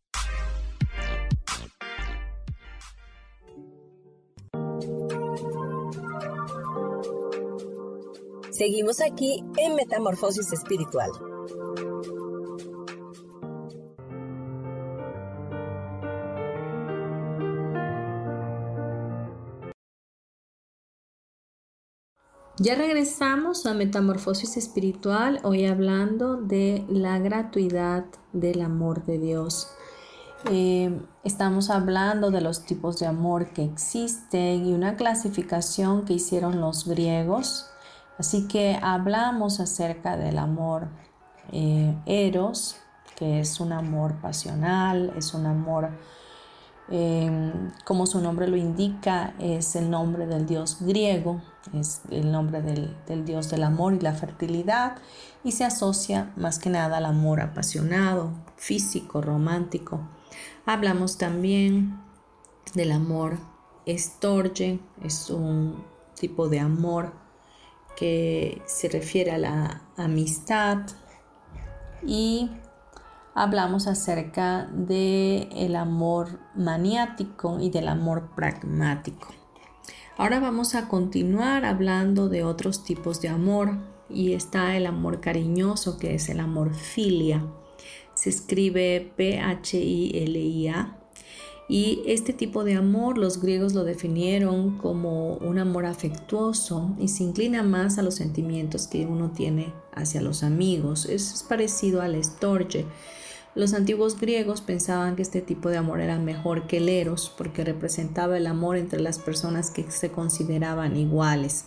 Seguimos 8.61 9.01
aquí 9.01 9.43
en 9.57 9.75
Metamorfosis 9.75 10.53
Espiritual. 10.53 11.09
Ya 22.59 22.75
regresamos 22.75 23.65
a 23.65 23.73
Metamorfosis 23.73 24.57
Espiritual, 24.57 25.39
hoy 25.41 25.65
hablando 25.65 26.35
de 26.35 26.85
la 26.87 27.17
gratuidad 27.17 28.05
del 28.31 28.61
amor 28.61 29.03
de 29.07 29.17
Dios. 29.17 29.69
Eh, 30.51 31.01
estamos 31.23 31.71
hablando 31.71 32.29
de 32.29 32.41
los 32.41 32.63
tipos 32.63 32.99
de 32.99 33.07
amor 33.07 33.53
que 33.53 33.63
existen 33.63 34.67
y 34.67 34.73
una 34.75 34.97
clasificación 34.97 36.05
que 36.05 36.13
hicieron 36.13 36.61
los 36.61 36.87
griegos. 36.87 37.70
Así 38.21 38.47
que 38.47 38.79
hablamos 38.81 39.59
acerca 39.59 40.15
del 40.15 40.37
amor 40.37 40.87
eh, 41.51 41.95
eros, 42.05 42.77
que 43.15 43.39
es 43.41 43.59
un 43.59 43.73
amor 43.73 44.21
pasional, 44.21 45.11
es 45.17 45.33
un 45.33 45.45
amor 45.45 45.89
Em, 46.93 47.71
como 47.85 48.05
su 48.05 48.19
nombre 48.19 48.49
lo 48.49 48.57
indica, 48.57 49.33
es 49.39 49.77
el 49.77 49.89
nombre 49.89 50.27
del 50.27 50.45
dios 50.45 50.77
griego, 50.81 51.41
es 51.73 52.01
el 52.09 52.33
nombre 52.33 52.61
del, 52.61 52.97
del, 53.07 53.23
dios 53.23 53.49
del 53.49 53.63
amor 53.63 53.93
y 53.93 53.99
la 54.01 54.11
fertilidad 54.11 54.97
y 55.41 55.53
se 55.53 55.63
asocia 55.63 56.33
más 56.35 56.59
que 56.59 56.69
nada 56.69 56.97
al 56.97 57.05
amor 57.05 57.39
apasionado, 57.39 58.33
físico, 58.57 59.21
romántico. 59.21 60.01
Hablamos 60.65 61.17
también 61.17 61.97
del 62.73 62.91
amor 62.91 63.37
estorge, 63.85 64.81
es 65.01 65.29
un 65.29 65.81
tipo 66.19 66.49
de 66.49 66.59
amor 66.59 67.13
que 68.01 68.63
se 68.65 68.89
refiere 68.89 69.29
a 69.29 69.37
la 69.37 69.83
amistad 69.95 70.79
y 72.03 72.49
hablamos 73.35 73.85
acerca 73.85 74.67
del 74.73 75.47
el 75.55 75.75
amor 75.75 76.39
maniático 76.55 77.59
y 77.59 77.69
del 77.69 77.87
amor 77.87 78.31
pragmático. 78.35 79.27
Ahora 80.17 80.39
vamos 80.39 80.73
a 80.73 80.87
continuar 80.87 81.63
hablando 81.63 82.27
de 82.27 82.43
otros 82.43 82.83
tipos 82.83 83.21
de 83.21 83.29
amor 83.29 83.77
y 84.09 84.33
está 84.33 84.75
el 84.75 84.87
amor 84.87 85.21
cariñoso 85.21 85.99
que 85.99 86.15
es 86.15 86.27
el 86.29 86.39
amor 86.39 86.73
filia. 86.73 87.45
Se 88.15 88.31
escribe 88.31 89.13
P-H-I-L-I-A 89.15 90.97
y 91.71 92.03
este 92.05 92.33
tipo 92.33 92.63
de 92.63 92.75
amor 92.75 93.17
los 93.17 93.41
griegos 93.41 93.73
lo 93.73 93.83
definieron 93.83 94.77
como 94.77 95.35
un 95.37 95.57
amor 95.57 95.85
afectuoso 95.85 96.95
y 96.99 97.07
se 97.07 97.23
inclina 97.23 97.63
más 97.63 97.97
a 97.97 98.03
los 98.03 98.15
sentimientos 98.15 98.87
que 98.87 99.05
uno 99.05 99.31
tiene 99.31 99.73
hacia 99.93 100.21
los 100.21 100.43
amigos. 100.43 101.05
Es 101.05 101.45
parecido 101.47 102.01
al 102.01 102.15
estorge 102.15 102.85
los 103.53 103.73
antiguos 103.73 104.17
griegos 104.17 104.61
pensaban 104.61 105.17
que 105.17 105.23
este 105.23 105.41
tipo 105.41 105.69
de 105.69 105.77
amor 105.77 105.99
era 105.99 106.17
mejor 106.17 106.67
que 106.67 106.77
el 106.77 106.87
eros 106.87 107.33
porque 107.37 107.65
representaba 107.65 108.37
el 108.37 108.47
amor 108.47 108.77
entre 108.77 109.01
las 109.01 109.19
personas 109.19 109.71
que 109.71 109.91
se 109.91 110.09
consideraban 110.09 110.95
iguales. 110.95 111.65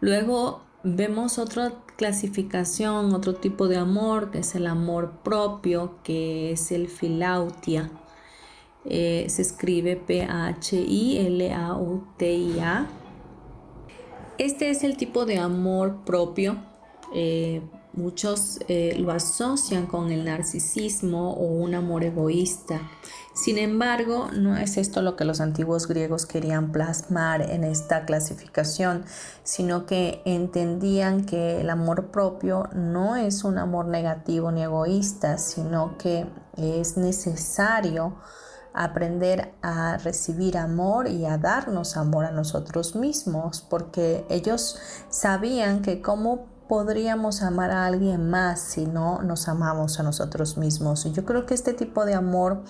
Luego 0.00 0.62
vemos 0.82 1.38
otra 1.38 1.74
clasificación, 1.96 3.14
otro 3.14 3.34
tipo 3.34 3.68
de 3.68 3.76
amor, 3.76 4.30
que 4.30 4.38
es 4.38 4.54
el 4.54 4.66
amor 4.66 5.12
propio, 5.22 5.98
que 6.02 6.52
es 6.52 6.72
el 6.72 6.88
filautia. 6.88 7.90
Eh, 8.84 9.26
se 9.28 9.42
escribe 9.42 9.96
P-H-I-L-A-U-T-I-A. 9.96 10.46
Este 14.38 14.70
es 14.70 14.84
el 14.84 14.96
tipo 14.96 15.26
de 15.26 15.38
amor 15.38 16.04
propio. 16.04 16.56
Eh, 17.14 17.62
Muchos 17.96 18.58
eh, 18.66 18.96
lo 18.98 19.12
asocian 19.12 19.86
con 19.86 20.10
el 20.10 20.24
narcisismo 20.24 21.32
o 21.34 21.44
un 21.44 21.76
amor 21.76 22.02
egoísta. 22.02 22.80
Sin 23.34 23.56
embargo, 23.56 24.30
no 24.32 24.56
es 24.56 24.78
esto 24.78 25.00
lo 25.00 25.14
que 25.14 25.24
los 25.24 25.40
antiguos 25.40 25.86
griegos 25.86 26.26
querían 26.26 26.72
plasmar 26.72 27.42
en 27.42 27.62
esta 27.62 28.04
clasificación, 28.04 29.04
sino 29.44 29.86
que 29.86 30.22
entendían 30.24 31.24
que 31.24 31.60
el 31.60 31.70
amor 31.70 32.08
propio 32.10 32.68
no 32.74 33.14
es 33.14 33.44
un 33.44 33.58
amor 33.58 33.86
negativo 33.86 34.50
ni 34.50 34.64
egoísta, 34.64 35.38
sino 35.38 35.96
que 35.96 36.26
es 36.56 36.96
necesario 36.96 38.16
aprender 38.74 39.54
a 39.62 39.96
recibir 39.98 40.58
amor 40.58 41.08
y 41.08 41.24
a 41.24 41.38
darnos 41.38 41.96
amor 41.96 42.24
a 42.24 42.32
nosotros 42.32 42.96
mismos, 42.96 43.64
porque 43.68 44.26
ellos 44.28 44.78
sabían 45.08 45.80
que 45.80 46.02
como 46.02 46.46
podríamos 46.68 47.42
amar 47.42 47.70
a 47.70 47.86
alguien 47.86 48.28
más 48.30 48.60
si 48.60 48.86
no 48.86 49.22
nos 49.22 49.48
amamos 49.48 50.00
a 50.00 50.02
nosotros 50.02 50.56
mismos. 50.56 51.06
Y 51.06 51.12
yo 51.12 51.24
creo 51.24 51.46
que 51.46 51.54
este 51.54 51.72
tipo 51.72 52.04
de 52.04 52.14
amor 52.14 52.62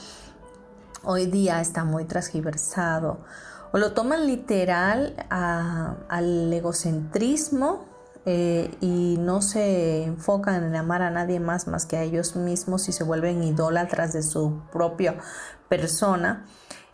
hoy 1.05 1.27
día 1.27 1.61
está 1.61 1.85
muy 1.85 2.05
transgiversado 2.05 3.19
o 3.73 3.79
lo 3.79 3.93
toman 3.93 4.27
literal 4.27 5.17
al 5.29 6.53
egocentrismo 6.53 7.87
eh, 8.25 8.71
y 8.81 9.17
no 9.19 9.43
se 9.43 10.05
enfocan 10.05 10.65
en 10.65 10.77
amar 10.77 11.03
a 11.03 11.11
nadie 11.11 11.41
más 11.41 11.67
más 11.67 11.85
que 11.85 11.97
a 11.97 12.03
ellos 12.03 12.37
mismos 12.37 12.89
y 12.89 12.93
se 12.93 13.05
vuelven 13.05 13.43
idólatras 13.43 14.13
de 14.13 14.23
su 14.23 14.63
propia 14.73 15.17
persona, 15.77 16.45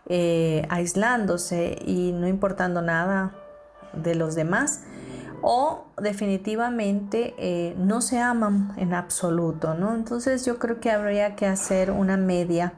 eh, 0.07 0.67
aislándose 0.71 1.79
y 1.85 2.13
no 2.13 2.27
importando 2.27 2.81
nada 2.81 3.35
de 3.93 4.15
los 4.15 4.35
demás 4.35 4.81
o 5.43 5.85
definitivamente 6.01 7.35
eh, 7.39 7.75
no 7.79 8.01
se 8.01 8.19
aman 8.19 8.73
en 8.77 8.95
absoluto, 8.95 9.75
¿no? 9.75 9.95
Entonces 9.95 10.45
yo 10.45 10.59
creo 10.59 10.81
que 10.81 10.91
habría 10.91 11.37
que 11.37 11.47
hacer 11.47 11.91
una 11.91 12.17
media 12.17 12.75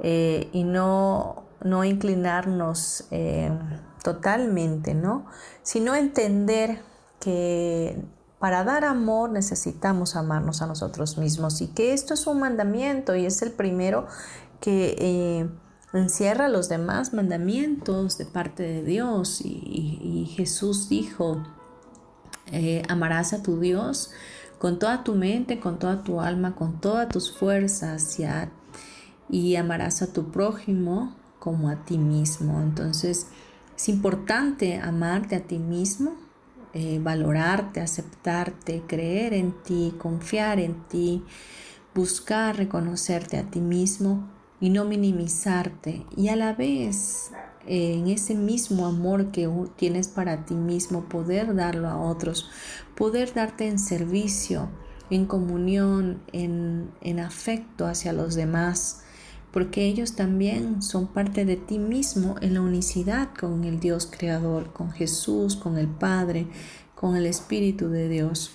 eh, 0.00 0.48
y 0.52 0.64
no, 0.64 1.44
no 1.62 1.84
inclinarnos 1.84 3.08
totalmente, 4.02 4.94
¿no? 4.94 5.26
Sino 5.62 5.94
entender 5.94 6.80
que 7.20 8.02
para 8.38 8.64
dar 8.64 8.84
amor 8.84 9.30
necesitamos 9.30 10.14
amarnos 10.14 10.60
a 10.62 10.66
nosotros 10.66 11.16
mismos 11.16 11.60
y 11.62 11.68
que 11.68 11.92
esto 11.92 12.14
es 12.14 12.26
un 12.26 12.40
mandamiento 12.40 13.16
y 13.16 13.24
es 13.24 13.40
el 13.42 13.50
primero 13.50 14.06
que 14.60 15.48
encierra 15.92 16.48
los 16.48 16.68
demás 16.68 17.12
mandamientos 17.12 18.18
de 18.18 18.26
parte 18.26 18.62
de 18.62 18.82
Dios 18.84 19.40
y 19.42 20.30
Jesús 20.36 20.88
dijo, 20.88 21.42
eh, 22.52 22.82
amarás 22.88 23.32
a 23.32 23.42
tu 23.42 23.58
Dios 23.58 24.10
con 24.58 24.78
toda 24.78 25.02
tu 25.02 25.14
mente, 25.14 25.58
con 25.58 25.78
toda 25.78 26.04
tu 26.04 26.20
alma, 26.20 26.54
con 26.54 26.80
todas 26.80 27.08
tus 27.08 27.32
fuerzas 27.32 28.18
y 29.28 29.56
amarás 29.56 30.02
a 30.02 30.12
tu 30.12 30.30
prójimo 30.30 31.14
como 31.40 31.68
a 31.68 31.84
ti 31.84 31.98
mismo. 31.98 32.60
Entonces 32.60 33.26
es 33.76 33.88
importante 33.88 34.78
amarte 34.78 35.34
a 35.34 35.40
ti 35.40 35.58
mismo, 35.58 36.14
eh, 36.72 37.00
valorarte, 37.02 37.80
aceptarte, 37.80 38.84
creer 38.86 39.34
en 39.34 39.52
ti, 39.62 39.94
confiar 39.98 40.60
en 40.60 40.86
ti, 40.88 41.24
buscar 41.94 42.56
reconocerte 42.56 43.38
a 43.38 43.50
ti 43.50 43.60
mismo 43.60 44.35
y 44.60 44.70
no 44.70 44.84
minimizarte 44.84 46.06
y 46.16 46.28
a 46.28 46.36
la 46.36 46.54
vez 46.54 47.30
en 47.66 48.06
ese 48.08 48.34
mismo 48.34 48.86
amor 48.86 49.32
que 49.32 49.50
tienes 49.76 50.08
para 50.08 50.44
ti 50.44 50.54
mismo, 50.54 51.08
poder 51.08 51.54
darlo 51.54 51.88
a 51.88 51.98
otros, 51.98 52.48
poder 52.94 53.34
darte 53.34 53.66
en 53.66 53.78
servicio, 53.78 54.68
en 55.10 55.26
comunión, 55.26 56.22
en, 56.32 56.90
en 57.00 57.20
afecto 57.20 57.86
hacia 57.86 58.12
los 58.12 58.34
demás, 58.34 59.02
porque 59.50 59.86
ellos 59.86 60.14
también 60.14 60.82
son 60.82 61.08
parte 61.08 61.44
de 61.44 61.56
ti 61.56 61.78
mismo 61.78 62.36
en 62.40 62.54
la 62.54 62.60
unicidad 62.60 63.30
con 63.38 63.64
el 63.64 63.80
Dios 63.80 64.08
Creador, 64.10 64.72
con 64.72 64.92
Jesús, 64.92 65.56
con 65.56 65.76
el 65.76 65.88
Padre, 65.88 66.46
con 66.94 67.16
el 67.16 67.26
Espíritu 67.26 67.88
de 67.88 68.08
Dios. 68.08 68.52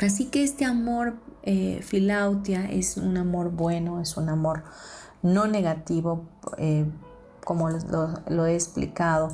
Así 0.00 0.26
que 0.26 0.42
este 0.42 0.64
amor 0.64 1.14
eh, 1.42 1.80
filautia 1.82 2.70
es 2.70 2.96
un 2.96 3.16
amor 3.16 3.50
bueno, 3.50 4.00
es 4.00 4.16
un 4.16 4.28
amor 4.28 4.64
no 5.22 5.46
negativo. 5.46 6.24
Eh, 6.58 6.86
como 7.44 7.68
lo, 8.28 8.46
he 8.46 8.54
explicado, 8.54 9.30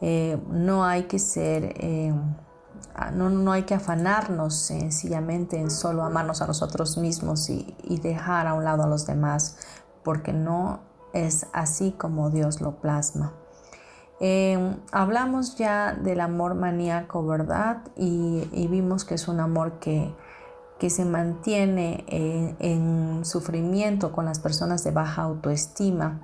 eh, 0.00 0.40
no 0.50 0.84
hay 0.84 1.04
que 1.04 1.18
ser, 1.18 1.74
eh, 1.76 2.12
no, 3.12 3.30
no, 3.30 3.52
hay 3.52 3.62
que 3.62 3.74
afanarnos 3.74 4.54
sencillamente 4.56 5.58
en 5.58 5.70
solo 5.70 6.02
amarnos 6.02 6.42
a 6.42 6.46
nosotros 6.46 6.98
mismos 6.98 7.48
y, 7.48 7.74
dejar 8.02 8.46
a 8.46 8.54
un 8.54 8.64
lado 8.64 8.82
a 8.82 8.86
los 8.86 9.06
demás, 9.06 9.58
porque 10.02 10.32
no 10.32 10.80
es 11.12 11.46
así 11.52 11.92
como 11.92 12.30
Dios 12.30 12.60
lo 12.60 12.76
plasma. 12.76 13.32
Em, 14.18 14.76
hablamos 14.92 15.56
ya 15.56 15.92
del 15.92 16.20
amor 16.20 16.54
maníaco, 16.54 17.24
¿verdad? 17.26 17.82
Y, 17.96 18.66
vimos 18.68 19.04
que 19.04 19.14
es 19.14 19.28
un 19.28 19.40
amor 19.40 19.78
que, 19.78 20.12
se 20.90 21.04
mantiene 21.04 22.04
en, 22.08 23.24
sufrimiento 23.24 24.12
con 24.12 24.24
las 24.24 24.38
personas 24.38 24.84
de 24.84 24.90
baja 24.90 25.22
autoestima. 25.22 26.20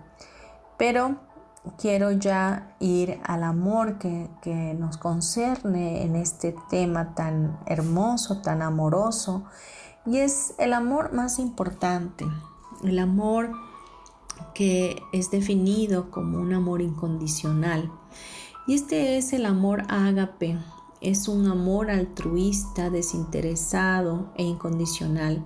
Pero 0.78 1.16
quiero 1.78 2.12
ya 2.12 2.76
ir 2.78 3.18
al 3.24 3.44
amor 3.44 3.98
que, 3.98 4.28
que 4.42 4.74
nos 4.74 4.98
concerne 4.98 6.02
en 6.02 6.16
este 6.16 6.54
tema 6.70 7.14
tan 7.14 7.58
hermoso, 7.66 8.42
tan 8.42 8.62
amoroso. 8.62 9.44
Y 10.04 10.18
es 10.18 10.54
el 10.58 10.72
amor 10.72 11.12
más 11.12 11.38
importante, 11.38 12.26
el 12.84 12.98
amor 12.98 13.52
que 14.54 15.02
es 15.12 15.30
definido 15.30 16.10
como 16.10 16.38
un 16.38 16.52
amor 16.52 16.82
incondicional. 16.82 17.90
Y 18.66 18.74
este 18.74 19.16
es 19.16 19.32
el 19.32 19.46
amor 19.46 19.84
ágape, 19.88 20.58
es 21.02 21.28
un 21.28 21.46
amor 21.46 21.90
altruista, 21.90 22.90
desinteresado 22.90 24.32
e 24.36 24.44
incondicional. 24.44 25.44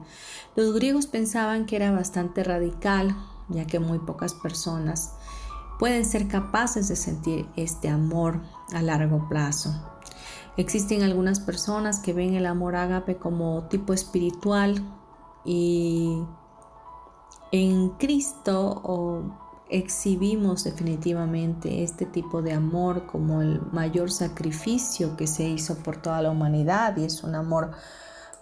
Los 0.55 0.75
griegos 0.75 1.07
pensaban 1.07 1.67
que 1.67 1.77
era 1.77 1.91
bastante 1.91 2.45
radical, 2.45 3.17
ya 3.49 3.67
que 3.67 3.81
muy 3.81 3.99
pocas 3.99 4.35
personas 4.35 5.13
pueden 5.79 6.05
ser 6.05 6.29
capaces 6.29 6.89
de 6.89 6.97
sentir 6.97 7.49
este 7.57 7.89
amor 7.89 8.41
a 8.73 8.83
largo 8.83 9.29
plazo. 9.29 9.75
Existen 10.57 11.03
algunas 11.03 11.41
personas 11.41 11.99
que 11.99 12.13
ven 12.13 12.35
el 12.35 12.47
amor 12.47 12.77
ágape 12.77 13.17
como 13.17 13.65
tipo 13.65 13.93
espiritual 13.93 14.83
y 15.45 16.23
en 17.53 17.91
Cristo 17.91 19.37
exhibimos 19.69 20.65
definitivamente 20.65 21.83
este 21.83 22.07
tipo 22.07 22.41
de 22.43 22.53
amor 22.53 23.07
como 23.07 23.43
el 23.43 23.61
mayor 23.73 24.13
sacrificio 24.13 25.17
que 25.17 25.27
se 25.27 25.45
hizo 25.45 25.77
por 25.79 25.97
toda 25.97 26.23
la 26.23 26.31
humanidad 26.31 26.97
y 26.97 27.05
es 27.05 27.25
un 27.25 27.35
amor 27.35 27.73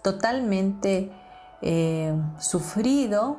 totalmente 0.03 1.11
eh, 1.61 2.13
sufrido 2.37 3.37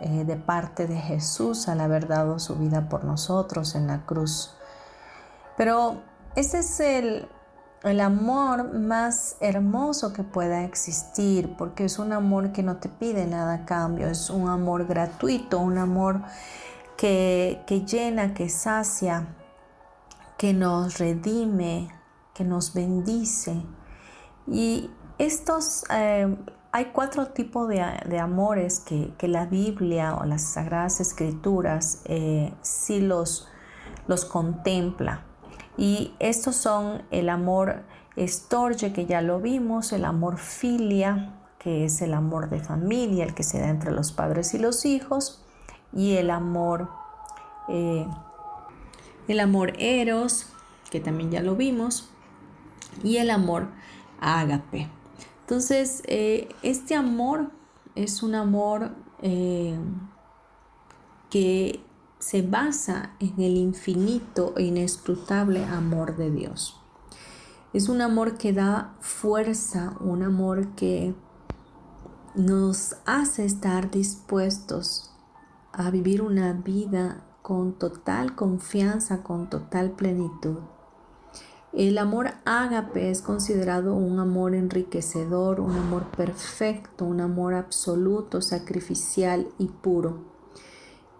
eh, 0.00 0.24
de 0.24 0.36
parte 0.36 0.86
de 0.86 0.96
Jesús 0.96 1.68
al 1.68 1.80
haber 1.80 2.08
dado 2.08 2.38
su 2.38 2.56
vida 2.56 2.88
por 2.88 3.04
nosotros 3.04 3.74
en 3.74 3.86
la 3.86 4.06
cruz. 4.06 4.54
Pero 5.56 6.02
ese 6.34 6.60
es 6.60 6.80
el, 6.80 7.28
el 7.84 8.00
amor 8.00 8.72
más 8.72 9.36
hermoso 9.40 10.12
que 10.12 10.22
pueda 10.22 10.64
existir, 10.64 11.54
porque 11.56 11.84
es 11.84 11.98
un 11.98 12.12
amor 12.12 12.52
que 12.52 12.62
no 12.62 12.78
te 12.78 12.88
pide 12.88 13.26
nada 13.26 13.54
a 13.54 13.64
cambio, 13.66 14.08
es 14.08 14.30
un 14.30 14.48
amor 14.48 14.86
gratuito, 14.86 15.58
un 15.58 15.78
amor 15.78 16.22
que, 17.00 17.84
llena, 17.86 18.34
que 18.34 18.50
sacia, 18.50 19.34
que 20.36 20.52
nos 20.52 20.98
redime, 20.98 21.88
que 22.34 22.44
nos 22.44 22.74
bendice. 22.74 23.62
Y 24.46 24.90
estos, 25.16 25.84
eh, 25.90 26.36
hay 26.72 26.84
cuatro 26.92 27.28
tipos 27.28 27.68
de, 27.68 28.18
amores 28.20 28.80
que, 28.80 29.28
la 29.28 29.46
Biblia 29.46 30.14
o 30.14 30.26
las 30.26 30.42
Sagradas 30.42 31.00
Escrituras 31.00 32.02
eh, 32.04 32.52
sí 32.60 33.00
los, 33.00 33.48
los 34.06 34.26
contempla. 34.26 35.24
Y 35.78 36.14
estos 36.18 36.56
son 36.56 37.02
el 37.10 37.30
amor 37.30 37.84
estorge, 38.16 38.92
que 38.92 39.06
ya 39.06 39.22
lo 39.22 39.40
vimos, 39.40 39.94
el 39.94 40.04
amor 40.04 40.36
filia, 40.36 41.40
que 41.58 41.86
es 41.86 42.02
el 42.02 42.12
amor 42.12 42.50
de 42.50 42.60
familia, 42.60 43.24
el 43.24 43.34
que 43.34 43.42
se 43.42 43.58
da 43.58 43.70
entre 43.70 43.90
los 43.90 44.12
padres 44.12 44.52
y 44.52 44.58
los 44.58 44.84
hijos, 44.84 45.46
y 45.92 46.12
el 46.12 46.30
amor, 46.30 46.88
eh, 47.68 48.06
el 49.28 49.40
amor 49.40 49.72
eros, 49.78 50.46
que 50.90 51.00
también 51.00 51.30
ya 51.30 51.42
lo 51.42 51.56
vimos, 51.56 52.08
y 53.02 53.16
el 53.16 53.30
amor 53.30 53.68
ágape. 54.20 54.88
Entonces, 55.40 56.02
eh, 56.06 56.48
este 56.62 56.94
amor 56.94 57.50
es 57.94 58.22
un 58.22 58.34
amor 58.34 58.92
eh, 59.22 59.78
que 61.28 61.80
se 62.18 62.42
basa 62.42 63.14
en 63.18 63.34
el 63.40 63.56
infinito 63.56 64.54
e 64.56 64.64
inescrutable 64.64 65.64
amor 65.64 66.16
de 66.16 66.30
Dios. 66.30 66.76
Es 67.72 67.88
un 67.88 68.02
amor 68.02 68.36
que 68.36 68.52
da 68.52 68.94
fuerza, 69.00 69.94
un 70.00 70.22
amor 70.22 70.74
que 70.74 71.14
nos 72.34 72.96
hace 73.06 73.44
estar 73.44 73.90
dispuestos 73.90 75.09
a 75.72 75.90
vivir 75.90 76.22
una 76.22 76.52
vida 76.52 77.24
con 77.42 77.74
total 77.74 78.34
confianza, 78.34 79.22
con 79.22 79.48
total 79.48 79.92
plenitud. 79.92 80.58
El 81.72 81.98
amor 81.98 82.32
ágape 82.44 83.10
es 83.10 83.22
considerado 83.22 83.94
un 83.94 84.18
amor 84.18 84.54
enriquecedor, 84.56 85.60
un 85.60 85.76
amor 85.76 86.04
perfecto, 86.16 87.04
un 87.04 87.20
amor 87.20 87.54
absoluto, 87.54 88.42
sacrificial 88.42 89.46
y 89.58 89.66
puro. 89.66 90.24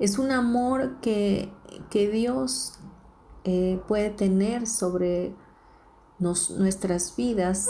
Es 0.01 0.19
un 0.19 0.33
amor 0.33 0.97
que, 1.01 1.53
Dios 1.93 2.75
eh, 3.45 3.81
puede 3.87 4.11
tener 4.11 4.67
sobre 4.67 5.35
nuestras 6.19 7.15
vidas. 7.17 7.69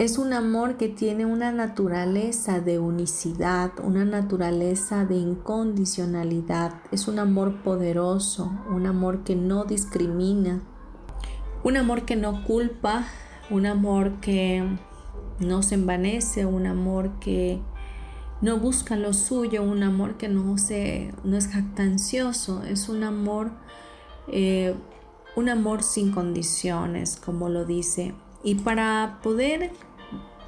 Es 0.00 0.16
un 0.16 0.32
amor 0.32 0.78
que 0.78 0.88
tiene 0.88 1.26
una 1.26 1.52
naturaleza 1.52 2.58
de 2.60 2.78
unicidad, 2.78 3.72
una 3.84 4.06
naturaleza 4.06 5.04
de 5.04 5.16
incondicionalidad. 5.16 6.72
Es 6.90 7.06
un 7.06 7.18
amor 7.18 7.56
poderoso, 7.62 8.50
un 8.70 8.86
amor 8.86 9.24
que 9.24 9.36
no 9.36 9.66
discrimina, 9.66 10.62
un 11.62 11.76
amor 11.76 12.06
que 12.06 12.16
no 12.16 12.44
culpa, 12.44 13.08
un 13.50 13.66
amor 13.66 14.20
que 14.22 14.66
no 15.38 15.62
se 15.62 15.74
envanece, 15.74 16.46
un 16.46 16.66
amor 16.66 17.20
que 17.20 17.60
no 18.40 18.56
busca 18.56 18.96
lo 18.96 19.12
suyo, 19.12 19.62
un 19.62 19.82
amor 19.82 20.16
que 20.16 20.30
no, 20.30 20.56
se, 20.56 21.12
no 21.24 21.36
es 21.36 21.48
jactancioso, 21.48 22.62
es 22.62 22.88
un 22.88 23.04
amor, 23.04 23.50
eh, 24.28 24.74
un 25.36 25.50
amor 25.50 25.82
sin 25.82 26.10
condiciones, 26.10 27.16
como 27.22 27.50
lo 27.50 27.66
dice. 27.66 28.14
Y 28.42 28.54
para 28.54 29.18
poder 29.22 29.70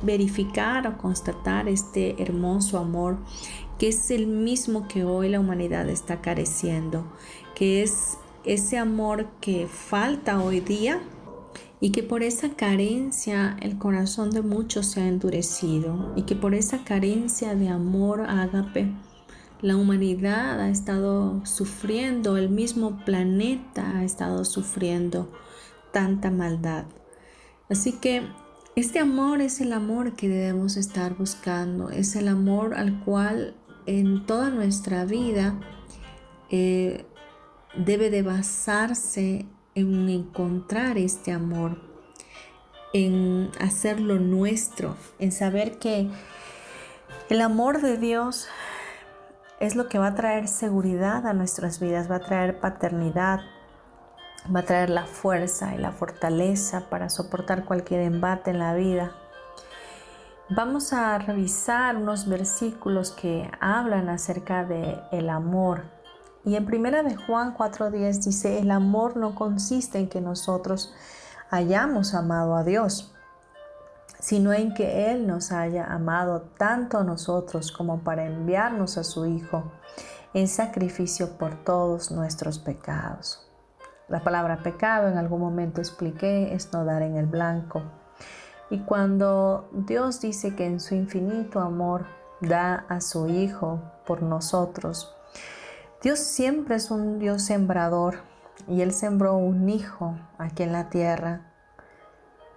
verificar 0.03 0.87
o 0.87 0.99
constatar 0.99 1.69
este 1.69 2.23
hermoso 2.23 2.79
amor, 2.79 3.19
que 3.79 3.89
es 3.89 4.11
el 4.11 4.27
mismo 4.27 4.89
que 4.89 5.05
hoy 5.05 5.29
la 5.29 5.41
humanidad 5.41 5.89
está 5.89 6.21
careciendo, 6.21 7.05
que 7.55 7.83
es 7.83 8.19
ese 8.45 8.79
amor 8.79 9.27
que 9.41 9.67
falta 9.67 10.43
hoy 10.43 10.61
día, 10.61 11.03
y 11.83 11.91
que 11.91 12.05
por 12.05 12.23
esa 12.23 12.51
carencia 12.51 13.57
el 13.61 13.77
corazón 13.77 14.31
de 14.31 14.41
muchos 14.41 14.87
se 14.87 15.01
ha 15.01 15.09
endurecido 15.09 16.13
y 16.15 16.23
que 16.23 16.37
por 16.37 16.55
esa 16.55 16.85
carencia 16.85 17.57
de 17.57 17.69
amor 17.71 18.21
ágape 18.21 18.93
la 19.63 19.77
humanidad 19.77 20.61
ha 20.61 20.69
estado 20.69 21.45
sufriendo, 21.45 22.37
el 22.37 22.51
mismo 22.51 23.05
planeta 23.05 23.99
ha 23.99 24.05
estado 24.05 24.45
sufriendo 24.45 25.29
tanta 25.93 26.31
maldad. 26.31 26.85
Así 27.69 27.93
que 27.93 28.29
este 28.75 28.99
amor 28.99 29.41
es 29.43 29.61
el 29.61 29.73
amor 29.73 30.15
que 30.15 30.29
debemos 30.29 30.77
estar 30.77 31.15
buscando, 31.15 31.91
es 31.91 32.17
el 32.17 32.29
amor 32.29 32.75
al 32.75 33.01
cual 33.05 33.55
en 33.87 34.25
toda 34.25 34.51
nuestra 34.51 35.05
vida 35.05 35.61
eh, 36.51 37.05
debe 37.75 38.11
de 38.11 38.23
basarse 38.23 39.47
en 39.75 40.09
encontrar 40.09 40.97
este 40.97 41.33
amor, 41.33 41.79
en 42.95 43.51
hacerlo 43.61 44.19
nuestro, 44.19 44.97
en 45.19 45.33
saber 45.33 45.79
que 45.79 46.09
el 47.29 47.41
amor 47.41 47.81
de 47.83 47.99
Dios 47.99 48.49
es 49.61 49.77
lo 49.77 49.89
que 49.89 49.99
va 49.99 50.09
a 50.09 50.15
traer 50.15 50.49
seguridad 50.49 51.27
a 51.27 51.35
nuestras 51.35 51.79
vidas, 51.79 52.11
va 52.11 52.17
a 52.17 52.21
traer 52.21 52.59
paternidad, 52.59 53.41
va 54.55 54.61
a 54.61 54.65
traer 54.65 54.91
la 54.91 55.07
fuerza 55.07 55.75
y 55.75 55.79
la 55.79 55.93
fortaleza 55.93 56.89
para 56.89 57.09
soportar 57.09 57.65
cualquier 57.65 58.01
embate 58.01 58.51
en 58.51 58.59
la 58.59 58.75
vida. 58.75 59.13
Vamos 60.49 60.93
a 60.93 61.17
revisar 61.19 61.97
unos 61.97 62.29
versículos 62.29 63.11
que 63.11 63.51
hablan 63.61 64.09
acerca 64.09 64.65
de 64.65 65.01
el 65.13 65.31
amor 65.31 65.83
y 66.45 66.57
en 66.57 66.67
primera 66.67 67.03
de 67.03 67.15
Juan 67.17 67.55
4:10 67.55 68.25
dice, 68.25 68.59
el 68.59 68.71
amor 68.71 69.17
no 69.17 69.35
consiste 69.35 69.99
en 69.99 70.09
que 70.09 70.21
nosotros 70.21 70.93
hayamos 71.51 72.15
amado 72.15 72.57
a 72.57 72.65
Dios, 72.65 73.15
sino 74.19 74.53
en 74.53 74.75
que 74.75 75.13
Él 75.13 75.27
nos 75.27 75.53
haya 75.53 75.85
amado 75.85 76.43
tanto 76.59 76.99
a 76.99 77.05
nosotros 77.05 77.71
como 77.71 78.01
para 78.01 78.27
enviarnos 78.27 78.99
a 78.99 79.05
su 79.05 79.27
Hijo 79.27 79.73
en 80.35 80.49
sacrificio 80.49 81.37
por 81.39 81.63
todos 81.63 82.11
nuestros 82.11 82.59
pecados. 82.59 83.52
La 84.13 84.23
palabra 84.23 84.59
pecado 84.59 85.09
en 85.09 85.17
algún 85.17 85.41
momento 85.41 85.81
expliqué 85.81 86.53
es 86.53 86.71
no 86.71 86.85
dar 86.85 87.01
en 87.01 87.17
el 87.17 87.25
blanco. 87.25 87.81
Y 88.69 88.81
cuando 88.81 89.71
Dios 89.73 90.21
dice 90.21 90.55
que 90.55 90.67
en 90.67 90.81
su 90.81 90.95
infinito 90.95 91.61
amor 91.61 92.05
da 92.43 92.85
a 92.91 93.01
su 93.01 93.27
Hijo 93.31 93.81
por 94.07 94.21
nosotros, 94.21 95.17
Dios 96.03 96.19
siempre 96.19 96.75
es 96.77 96.91
un 96.91 97.19
Dios 97.19 97.41
sembrador. 97.41 98.17
y 98.69 98.83
Él 98.83 98.93
sembró 98.93 99.37
un 99.39 99.71
hijo 99.71 100.15
aquí 100.37 100.63
en 100.63 100.73
la 100.73 100.91
tierra. 100.91 101.51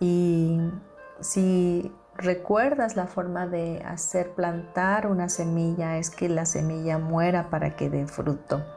Y 0.01 0.59
si 1.21 1.89
recuerdas 2.17 2.97
la 2.97 3.07
forma 3.07 3.47
de 3.47 3.81
hacer 3.85 4.31
plantar 4.35 5.07
una 5.07 5.29
semilla, 5.29 5.97
es 5.99 6.09
que 6.09 6.27
la 6.27 6.45
semilla 6.45 6.97
muera 6.97 7.49
para 7.49 7.77
que 7.77 7.89
dé 7.89 8.07
fruto. 8.07 8.74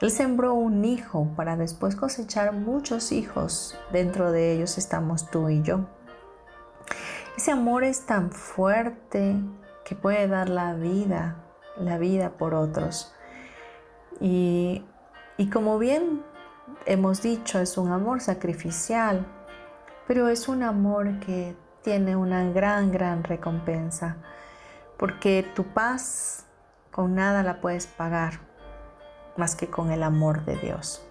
Él 0.00 0.10
sembró 0.10 0.54
un 0.54 0.84
hijo 0.84 1.28
para 1.36 1.56
después 1.56 1.94
cosechar 1.94 2.52
muchos 2.52 3.12
hijos. 3.12 3.78
Dentro 3.92 4.32
de 4.32 4.52
ellos 4.52 4.76
estamos 4.76 5.30
tú 5.30 5.48
y 5.48 5.62
yo. 5.62 5.86
Ese 7.36 7.52
amor 7.52 7.84
es 7.84 8.04
tan 8.06 8.30
fuerte 8.30 9.36
que 9.84 9.94
puede 9.94 10.26
dar 10.28 10.48
la 10.48 10.74
vida, 10.74 11.36
la 11.78 11.98
vida 11.98 12.30
por 12.30 12.54
otros. 12.54 13.12
Y, 14.20 14.84
y 15.36 15.48
como 15.48 15.78
bien 15.78 16.22
hemos 16.86 17.22
dicho, 17.22 17.60
es 17.60 17.78
un 17.78 17.92
amor 17.92 18.20
sacrificial, 18.20 19.26
pero 20.06 20.28
es 20.28 20.48
un 20.48 20.62
amor 20.62 21.20
que 21.20 21.56
tiene 21.82 22.16
una 22.16 22.50
gran, 22.50 22.92
gran 22.92 23.22
recompensa, 23.22 24.16
porque 24.96 25.46
tu 25.54 25.64
paz 25.64 26.46
con 26.90 27.14
nada 27.14 27.42
la 27.42 27.60
puedes 27.60 27.86
pagar 27.86 28.53
más 29.36 29.56
que 29.56 29.68
con 29.68 29.90
el 29.90 30.02
amor 30.02 30.44
de 30.44 30.56
Dios. 30.56 31.02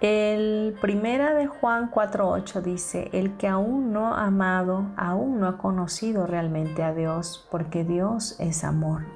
El 0.00 0.76
primera 0.80 1.34
de 1.34 1.48
Juan 1.48 1.90
4:8 1.90 2.62
dice, 2.62 3.10
el 3.12 3.36
que 3.36 3.48
aún 3.48 3.92
no 3.92 4.14
ha 4.14 4.26
amado, 4.26 4.86
aún 4.96 5.40
no 5.40 5.48
ha 5.48 5.58
conocido 5.58 6.24
realmente 6.24 6.84
a 6.84 6.94
Dios, 6.94 7.48
porque 7.50 7.82
Dios 7.82 8.36
es 8.38 8.62
amor. 8.62 9.06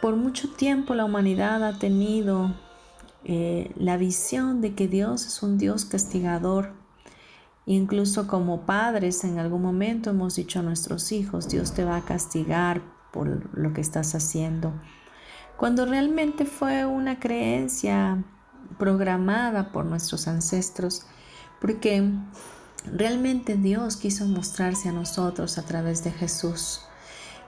Por 0.00 0.14
mucho 0.14 0.48
tiempo 0.54 0.94
la 0.94 1.04
humanidad 1.04 1.64
ha 1.64 1.76
tenido 1.76 2.54
eh, 3.24 3.72
la 3.76 3.96
visión 3.96 4.60
de 4.60 4.74
que 4.74 4.86
Dios 4.86 5.26
es 5.26 5.42
un 5.42 5.58
Dios 5.58 5.84
castigador. 5.84 6.70
Incluso 7.66 8.28
como 8.28 8.60
padres 8.60 9.24
en 9.24 9.40
algún 9.40 9.60
momento 9.60 10.10
hemos 10.10 10.36
dicho 10.36 10.60
a 10.60 10.62
nuestros 10.62 11.10
hijos, 11.10 11.48
Dios 11.48 11.72
te 11.72 11.84
va 11.84 11.96
a 11.96 12.04
castigar 12.04 12.80
por 13.12 13.58
lo 13.58 13.72
que 13.72 13.80
estás 13.80 14.14
haciendo. 14.14 14.72
Cuando 15.58 15.86
realmente 15.86 16.44
fue 16.44 16.86
una 16.86 17.18
creencia 17.18 18.22
programada 18.78 19.72
por 19.72 19.84
nuestros 19.84 20.28
ancestros, 20.28 21.02
porque 21.60 22.08
realmente 22.86 23.56
Dios 23.56 23.96
quiso 23.96 24.24
mostrarse 24.26 24.88
a 24.88 24.92
nosotros 24.92 25.58
a 25.58 25.64
través 25.64 26.04
de 26.04 26.12
Jesús. 26.12 26.82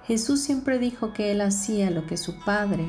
Jesús 0.08 0.42
siempre 0.42 0.80
dijo 0.80 1.12
que 1.12 1.30
él 1.30 1.40
hacía 1.40 1.88
lo 1.92 2.04
que 2.08 2.16
su 2.16 2.36
padre, 2.40 2.84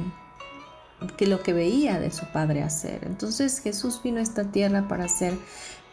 que 1.18 1.28
lo 1.28 1.44
que 1.44 1.54
veía 1.54 2.00
de 2.00 2.10
su 2.10 2.26
padre 2.34 2.64
hacer. 2.64 3.04
Entonces 3.06 3.60
Jesús 3.60 4.02
vino 4.04 4.18
a 4.18 4.24
esta 4.24 4.46
tierra 4.46 4.88
para 4.88 5.06
hacer 5.06 5.38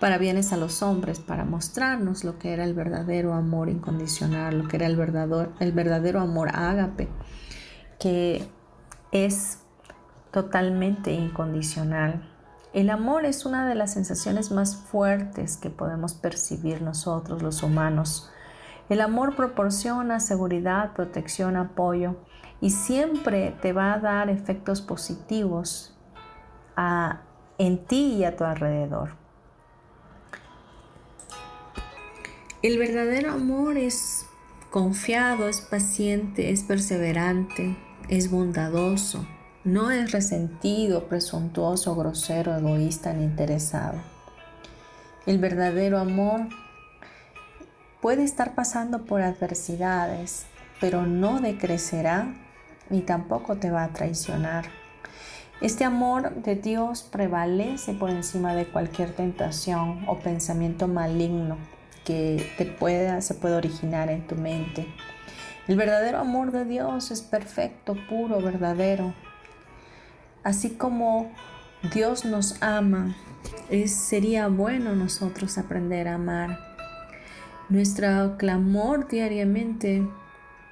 para 0.01 0.17
bienes 0.17 0.55
a 0.55 0.57
los 0.57 0.81
hombres, 0.81 1.19
para 1.19 1.45
mostrarnos 1.45 2.25
lo 2.25 2.39
que 2.39 2.55
era 2.55 2.65
el 2.65 2.73
verdadero 2.73 3.35
amor 3.35 3.69
incondicional, 3.69 4.57
lo 4.57 4.69
que 4.69 4.77
era 4.77 4.87
el 4.87 4.97
verdadero, 4.97 5.53
el 5.61 5.73
verdadero 5.73 6.21
amor 6.21 6.49
ágape, 6.55 7.09
que 7.99 8.49
es 9.13 9.61
totalmente 10.31 11.13
incondicional. 11.13 12.29
El 12.73 12.91
amor 12.91 13.25
es 13.25 13.47
una 13.47 13.67
de 13.67 13.75
las 13.75 13.95
sensaciones 13.95 14.51
más 14.51 14.77
fuertes 14.77 15.57
que 15.57 15.71
podemos 15.71 16.15
percibir 16.15 16.83
nosotros 16.83 17.43
los 17.43 17.63
humanos. 17.63 18.31
El 18.89 19.01
amor 19.01 19.37
proporciona 19.37 20.21
seguridad, 20.21 20.93
protección, 20.93 21.57
apoyo 21.57 22.17
y 22.61 22.71
siempre 22.71 23.57
te 23.63 23.73
va 23.73 23.95
a 23.95 23.99
dar 23.99 24.31
efectos 24.31 24.83
positivos 24.83 25.95
en 27.59 27.85
ti 27.87 28.15
y 28.15 28.25
a 28.25 28.37
tu 28.37 28.45
alrededor. 28.45 29.11
El 32.63 32.79
verdadero 32.79 33.33
amor 33.33 33.77
es 33.77 34.27
confiado, 34.71 35.49
es 35.49 35.61
paciente, 35.61 36.51
es 36.51 36.65
perseverante, 36.65 37.77
es 38.09 38.31
bondadoso, 38.31 39.27
no 39.65 39.91
es 39.91 40.13
resentido, 40.13 41.09
presuntuoso, 41.09 41.95
grosero, 41.95 42.57
egoísta 42.57 43.13
ni 43.13 43.25
interesado. 43.25 43.99
El 45.27 45.39
verdadero 45.39 45.99
amor 45.99 46.49
Puede 48.01 48.23
estar 48.23 48.55
pasando 48.55 49.07
por 49.07 49.23
adversidades, 49.23 50.47
pero 50.81 51.05
no 51.05 51.41
decrecerá 51.41 52.33
ni 52.91 53.01
tampoco 53.01 53.57
te 53.57 53.73
va 53.73 53.83
a 53.83 53.93
traicionar. 53.93 54.67
Este 55.61 55.85
amor 55.85 56.33
de 56.43 56.55
Dios 56.55 57.03
prevalece 57.03 57.95
por 57.95 58.11
encima 58.11 58.55
de 58.55 58.67
cualquier 58.67 59.17
tentación 59.17 60.05
o 60.07 60.21
pensamiento 60.21 60.87
maligno 60.87 61.59
que 62.05 62.47
se 63.21 63.35
pueda 63.35 63.57
originar 63.57 64.11
en 64.11 64.25
tu 64.29 64.37
mente. 64.37 64.87
El 65.69 65.77
verdadero 65.77 66.19
amor 66.19 66.51
de 66.51 66.65
Dios 66.65 67.11
es 67.11 67.23
perfecto, 67.23 67.95
puro, 68.09 68.41
verdadero. 68.41 69.15
Así 70.43 70.71
como 70.71 71.31
Dios 71.95 72.25
nos 72.25 72.61
ama, 72.63 73.15
sería 73.87 74.49
bueno 74.49 74.95
nosotros 74.95 75.59
aprender 75.59 76.09
a 76.09 76.15
amar 76.15 76.69
nuestro 77.69 78.39
clamor 78.39 79.09
diariamente 79.09 80.09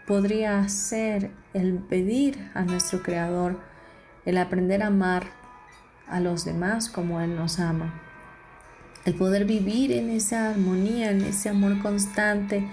podría 0.07 0.67
ser 0.69 1.31
el 1.53 1.75
pedir 1.75 2.51
a 2.55 2.63
nuestro 2.63 3.03
Creador, 3.03 3.61
el 4.25 4.39
aprender 4.39 4.83
a 4.83 4.87
amar 4.87 5.25
a 6.09 6.21
los 6.21 6.47
demás 6.47 6.89
como 6.89 7.21
Él 7.21 7.37
nos 7.37 7.59
ama, 7.59 8.01
el 9.05 9.15
poder 9.15 9.45
vivir 9.45 9.93
en 9.93 10.09
esa 10.09 10.49
armonía, 10.49 11.11
en 11.11 11.21
ese 11.23 11.51
amor 11.51 11.83
constante, 11.83 12.67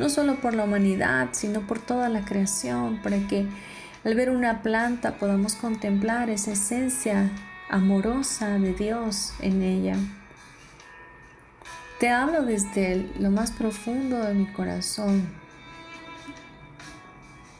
no 0.00 0.08
solo 0.08 0.36
por 0.36 0.54
la 0.54 0.64
humanidad, 0.64 1.28
sino 1.32 1.60
por 1.60 1.78
toda 1.78 2.08
la 2.08 2.24
creación, 2.24 3.00
para 3.02 3.18
que 3.28 3.46
al 4.02 4.14
ver 4.14 4.30
una 4.30 4.62
planta 4.62 5.18
podamos 5.18 5.54
contemplar 5.54 6.30
esa 6.30 6.52
esencia 6.52 7.30
amorosa 7.68 8.58
de 8.58 8.72
Dios 8.72 9.34
en 9.40 9.62
ella. 9.62 9.96
Te 11.98 12.08
hablo 12.08 12.42
desde 12.46 13.10
lo 13.18 13.30
más 13.30 13.50
profundo 13.50 14.24
de 14.24 14.32
mi 14.32 14.46
corazón, 14.46 15.28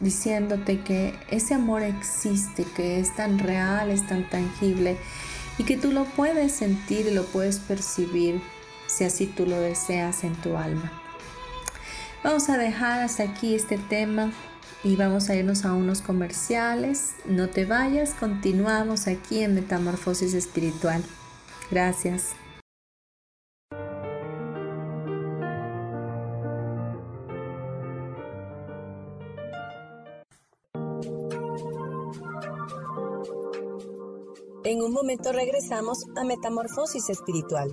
diciéndote 0.01 0.81
que 0.81 1.15
ese 1.31 1.53
amor 1.53 1.83
existe, 1.83 2.65
que 2.75 3.01
es 3.01 3.15
tan 3.15 3.39
real, 3.39 3.91
es 3.91 4.07
tan 4.07 4.27
tangible 4.31 4.97
y 5.59 5.65
que 5.65 5.77
tú 5.77 5.93
lo 5.93 6.07
puedes 6.07 6.53
sentir 6.53 7.07
y 7.07 7.11
lo 7.11 7.27
puedes 7.27 7.59
percibir 7.59 8.41
si 8.87 9.05
así 9.05 9.27
tú 9.27 9.45
lo 9.45 9.61
deseas 9.61 10.25
en 10.25 10.35
tu 10.37 10.57
alma. 10.57 11.00
Vamos 12.23 12.51
a 12.51 12.59
dejar 12.59 13.01
hasta 13.01 13.23
aquí 13.23 13.55
este 13.55 13.79
tema 13.79 14.31
y 14.85 14.97
vamos 14.97 15.31
a 15.31 15.35
irnos 15.35 15.65
a 15.65 15.73
unos 15.73 16.03
comerciales. 16.03 17.15
No 17.25 17.49
te 17.49 17.65
vayas, 17.65 18.13
continuamos 18.13 19.07
aquí 19.07 19.43
en 19.43 19.55
Metamorfosis 19.55 20.35
Espiritual. 20.35 21.03
Gracias. 21.71 22.35
En 34.63 34.83
un 34.83 34.93
momento 34.93 35.33
regresamos 35.33 36.05
a 36.17 36.25
Metamorfosis 36.25 37.09
Espiritual. 37.09 37.73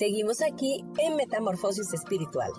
Seguimos 0.00 0.40
aquí 0.40 0.82
en 0.96 1.14
Metamorfosis 1.14 1.92
Espiritual. 1.92 2.50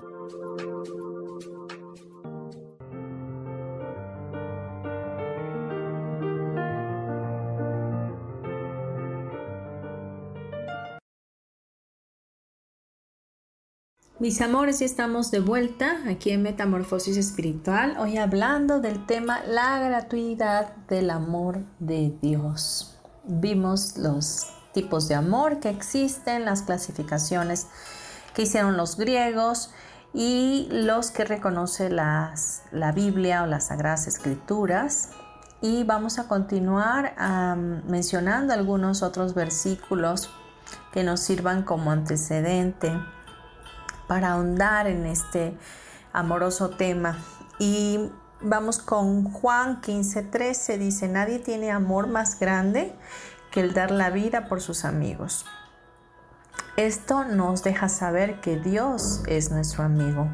Mis 14.19 14.39
amores, 14.41 14.77
ya 14.77 14.85
estamos 14.85 15.31
de 15.31 15.39
vuelta 15.39 16.03
aquí 16.07 16.29
en 16.29 16.43
Metamorfosis 16.43 17.17
Espiritual, 17.17 17.97
hoy 17.97 18.17
hablando 18.17 18.81
del 18.81 19.07
tema 19.07 19.43
la 19.45 19.79
gratuidad 19.79 20.75
del 20.85 21.09
amor 21.09 21.63
de 21.79 22.15
Dios. 22.21 22.99
Vimos 23.23 23.97
los 23.97 24.60
tipos 24.73 25.07
de 25.07 25.15
amor 25.15 25.59
que 25.59 25.69
existen, 25.69 26.45
las 26.45 26.61
clasificaciones 26.63 27.67
que 28.33 28.43
hicieron 28.43 28.77
los 28.77 28.97
griegos 28.97 29.71
y 30.13 30.67
los 30.71 31.11
que 31.11 31.23
reconoce 31.23 31.89
las, 31.89 32.63
la 32.71 32.91
Biblia 32.91 33.43
o 33.43 33.45
las 33.45 33.67
Sagradas 33.67 34.07
Escrituras. 34.07 35.09
Y 35.61 35.83
vamos 35.83 36.17
a 36.17 36.27
continuar 36.27 37.15
mencionando 37.87 38.53
algunos 38.53 39.03
otros 39.03 39.35
versículos 39.35 40.29
que 40.91 41.03
nos 41.03 41.19
sirvan 41.19 41.63
como 41.63 41.91
antecedente 41.91 42.91
para 44.07 44.33
ahondar 44.33 44.87
en 44.87 45.05
este 45.05 45.55
amoroso 46.13 46.71
tema. 46.71 47.17
Y 47.59 48.11
vamos 48.41 48.79
con 48.79 49.31
Juan 49.31 49.81
15:13, 49.81 50.77
dice, 50.77 51.07
nadie 51.07 51.39
tiene 51.39 51.71
amor 51.71 52.07
más 52.07 52.39
grande 52.39 52.93
que 53.51 53.59
el 53.59 53.73
dar 53.73 53.91
la 53.91 54.09
vida 54.09 54.47
por 54.47 54.61
sus 54.61 54.85
amigos. 54.85 55.45
Esto 56.77 57.25
nos 57.25 57.63
deja 57.63 57.89
saber 57.89 58.39
que 58.41 58.57
Dios 58.57 59.21
es 59.27 59.51
nuestro 59.51 59.83
amigo, 59.83 60.29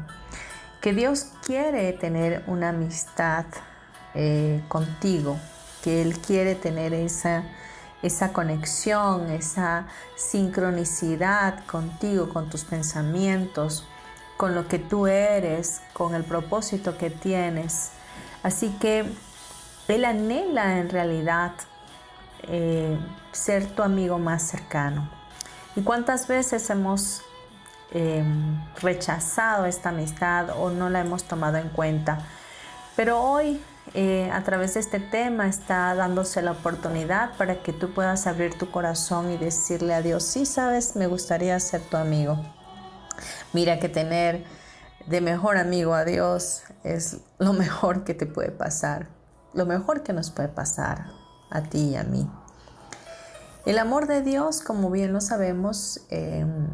que 0.80 0.92
Dios 0.94 1.26
quiere 1.44 1.92
tener 1.92 2.44
una 2.46 2.70
amistad 2.70 3.44
eh, 4.14 4.62
contigo, 4.68 5.38
que 5.82 6.00
Él 6.02 6.18
quiere 6.18 6.54
tener 6.54 6.94
esa 6.94 7.44
esa 8.02 8.32
conexión, 8.32 9.30
esa 9.30 9.86
sincronicidad 10.16 11.64
contigo, 11.66 12.28
con 12.28 12.48
tus 12.48 12.64
pensamientos, 12.64 13.86
con 14.36 14.54
lo 14.54 14.68
que 14.68 14.78
tú 14.78 15.06
eres, 15.06 15.80
con 15.92 16.14
el 16.14 16.24
propósito 16.24 16.96
que 16.96 17.10
tienes. 17.10 17.90
Así 18.42 18.70
que 18.80 19.04
Él 19.88 20.04
anhela 20.04 20.78
en 20.78 20.90
realidad 20.90 21.52
eh, 22.44 22.98
ser 23.32 23.66
tu 23.66 23.82
amigo 23.82 24.18
más 24.18 24.42
cercano. 24.42 25.10
¿Y 25.76 25.82
cuántas 25.82 26.28
veces 26.28 26.68
hemos 26.70 27.22
eh, 27.92 28.24
rechazado 28.80 29.66
esta 29.66 29.90
amistad 29.90 30.50
o 30.58 30.70
no 30.70 30.88
la 30.90 31.00
hemos 31.00 31.24
tomado 31.24 31.58
en 31.58 31.68
cuenta? 31.68 32.20
Pero 32.96 33.20
hoy 33.20 33.60
eh, 33.94 34.30
a 34.32 34.42
través 34.42 34.74
de 34.74 34.80
este 34.80 35.00
tema 35.00 35.46
está 35.48 35.94
dándose 35.94 36.42
la 36.42 36.52
oportunidad 36.52 37.36
para 37.36 37.62
que 37.62 37.72
tú 37.72 37.92
puedas 37.92 38.26
abrir 38.26 38.56
tu 38.56 38.70
corazón 38.70 39.30
y 39.30 39.36
decirle 39.36 39.94
a 39.94 40.02
Dios, 40.02 40.24
sí, 40.24 40.46
sabes, 40.46 40.96
me 40.96 41.06
gustaría 41.06 41.58
ser 41.60 41.80
tu 41.82 41.96
amigo. 41.96 42.38
Mira 43.52 43.78
que 43.78 43.88
tener 43.88 44.44
de 45.06 45.20
mejor 45.20 45.56
amigo 45.56 45.94
a 45.94 46.04
Dios 46.04 46.64
es 46.84 47.18
lo 47.38 47.52
mejor 47.52 48.04
que 48.04 48.14
te 48.14 48.26
puede 48.26 48.50
pasar, 48.50 49.08
lo 49.54 49.64
mejor 49.64 50.02
que 50.02 50.12
nos 50.12 50.30
puede 50.30 50.48
pasar 50.48 51.17
a 51.50 51.62
ti 51.62 51.90
y 51.90 51.96
a 51.96 52.04
mí. 52.04 52.28
El 53.66 53.78
amor 53.78 54.06
de 54.06 54.22
Dios, 54.22 54.60
como 54.62 54.90
bien 54.90 55.12
lo 55.12 55.20
sabemos, 55.20 56.00
em, 56.10 56.68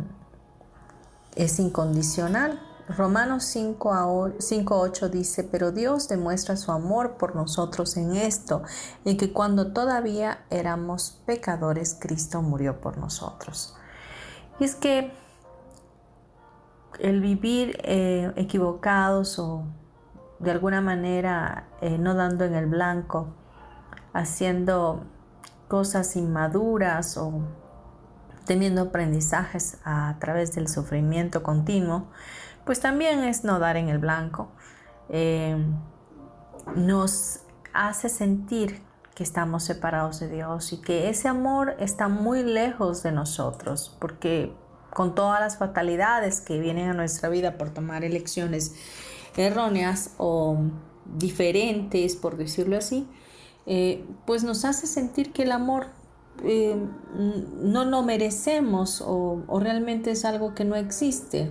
es 1.35 1.59
incondicional. 1.59 2.61
Romanos 2.89 3.45
5.8 3.45 5.09
dice, 5.09 5.43
pero 5.43 5.73
Dios 5.73 6.09
demuestra 6.09 6.57
su 6.57 6.71
amor 6.71 7.17
por 7.17 7.35
nosotros 7.35 7.97
en 7.97 8.15
esto, 8.15 8.63
en 9.05 9.17
que 9.17 9.33
cuando 9.33 9.73
todavía 9.73 10.45
éramos 10.51 11.19
pecadores, 11.25 11.97
Cristo 11.99 12.43
murió 12.43 12.81
por 12.81 12.99
nosotros. 12.99 13.75
Y 14.61 14.65
es 14.65 14.75
que 14.75 15.13
el 17.01 17.21
vivir 17.21 17.79
eh, 17.83 18.33
equivocados 18.37 19.39
o 19.39 19.65
de 20.39 20.51
alguna 20.51 20.81
manera 20.81 21.69
eh, 21.81 21.99
no 21.99 22.15
dando 22.15 22.45
en 22.45 22.55
el 22.55 22.67
blanco, 22.67 23.35
haciendo 24.15 25.05
cosas 25.69 26.17
inmaduras 26.17 27.17
o 27.17 27.43
teniendo 28.47 28.83
aprendizajes 28.83 29.79
a 29.85 30.17
través 30.21 30.55
del 30.55 30.69
sufrimiento 30.69 31.43
continuo, 31.43 32.07
pues 32.65 32.81
también 32.81 33.25
es 33.25 33.45
no 33.45 33.59
dar 33.59 33.77
en 33.77 33.89
el 33.89 33.99
blanco. 33.99 34.49
Eh, 35.09 35.57
nos 36.77 37.41
hace 37.73 38.09
sentir 38.09 38.83
que 39.15 39.23
estamos 39.23 39.65
separados 39.65 40.21
de 40.21 40.29
Dios 40.29 40.73
y 40.73 40.81
que 40.81 41.09
ese 41.09 41.29
amor 41.29 41.77
está 41.79 42.09
muy 42.09 42.43
lejos 42.43 43.03
de 43.03 43.13
nosotros, 43.13 43.97
porque 44.01 44.53
con 44.93 45.15
todas 45.15 45.41
las 45.41 45.59
fatalidades 45.59 46.41
que 46.41 46.59
vienen 46.59 46.91
a 46.91 46.95
nuestra 46.95 47.29
vida 47.29 47.59
por 47.59 47.71
tomar 47.71 48.05
elecciones 48.05 48.75
erróneas 49.37 50.15
o 50.19 50.59
diferentes, 51.05 52.17
por 52.17 52.37
decirlo 52.37 52.79
así, 52.79 53.09
eh, 53.67 54.05
pues 54.27 54.45
nos 54.45 54.65
hace 54.65 54.87
sentir 54.87 55.33
que 55.33 55.43
el 55.43 55.53
amor 55.53 55.87
eh, 56.43 56.77
no 57.63 57.85
lo 57.85 58.03
merecemos 58.03 59.03
o 59.07 59.61
realmente 59.61 60.11
es 60.11 60.25
algo 60.25 60.55
que 60.55 60.65
no 60.65 60.77
existe. 60.77 61.51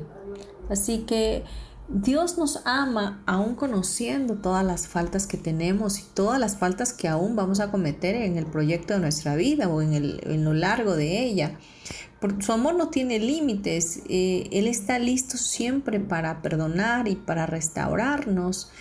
Así 0.69 0.99
que 0.99 1.43
Dios 1.89 2.37
nos 2.37 2.61
ama 2.65 3.21
aún 3.25 3.55
conociendo 3.55 4.35
todas 4.35 4.65
las 4.65 4.87
faltas 4.87 5.27
que 5.27 5.37
tenemos 5.37 5.99
y 5.99 6.03
todas 6.13 6.39
las 6.39 6.57
faltas 6.57 6.93
que 6.93 7.09
aún 7.09 7.35
vamos 7.35 7.59
a 7.59 7.71
cometer 7.71 8.15
en 8.15 8.37
el 8.37 8.45
proyecto 8.45 8.93
de 8.93 8.99
nuestra 8.99 9.35
vida 9.35 9.67
o 9.67 9.81
en, 9.81 10.43
lo 10.43 10.53
largo 10.53 10.95
de 10.95 11.23
ella. 11.23 11.59
su 12.39 12.51
amor 12.53 12.75
no 12.75 12.87
tiene 12.87 13.19
límites. 13.19 14.01
Eh, 14.07 14.47
él 14.53 14.67
está 14.67 14.97
listo 14.97 15.37
siempre 15.37 15.99
para 15.99 16.41
perdonar 16.41 17.09
y 17.09 17.15
para 17.15 17.45
restaurarnos. 17.45 18.71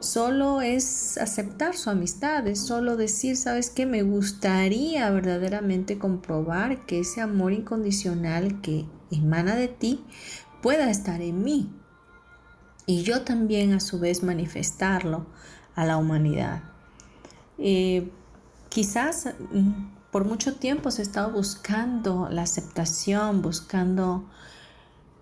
Solo 0.00 0.62
es 0.62 1.18
aceptar 1.18 1.76
su 1.76 1.90
amistad, 1.90 2.46
es 2.48 2.66
solo 2.66 2.96
decir, 2.96 3.36
sabes 3.36 3.68
que 3.68 3.84
me 3.84 4.02
gustaría 4.02 5.10
verdaderamente 5.10 5.98
comprobar 5.98 6.86
que 6.86 7.00
ese 7.00 7.20
amor 7.20 7.52
incondicional 7.52 8.62
que 8.62 8.86
emana 9.10 9.56
de 9.56 9.68
ti 9.68 10.02
pueda 10.62 10.90
estar 10.90 11.20
en 11.20 11.44
mí 11.44 11.70
y 12.86 13.02
yo 13.02 13.22
también 13.22 13.74
a 13.74 13.80
su 13.80 14.00
vez 14.00 14.22
manifestarlo 14.22 15.26
a 15.74 15.84
la 15.84 15.98
humanidad. 15.98 16.62
Eh, 17.58 18.10
quizás 18.70 19.34
mm, 19.52 20.10
por 20.10 20.24
mucho 20.24 20.54
tiempo 20.54 20.90
se 20.90 21.02
ha 21.02 21.04
estado 21.04 21.30
buscando 21.30 22.28
la 22.30 22.42
aceptación, 22.42 23.42
buscando 23.42 24.24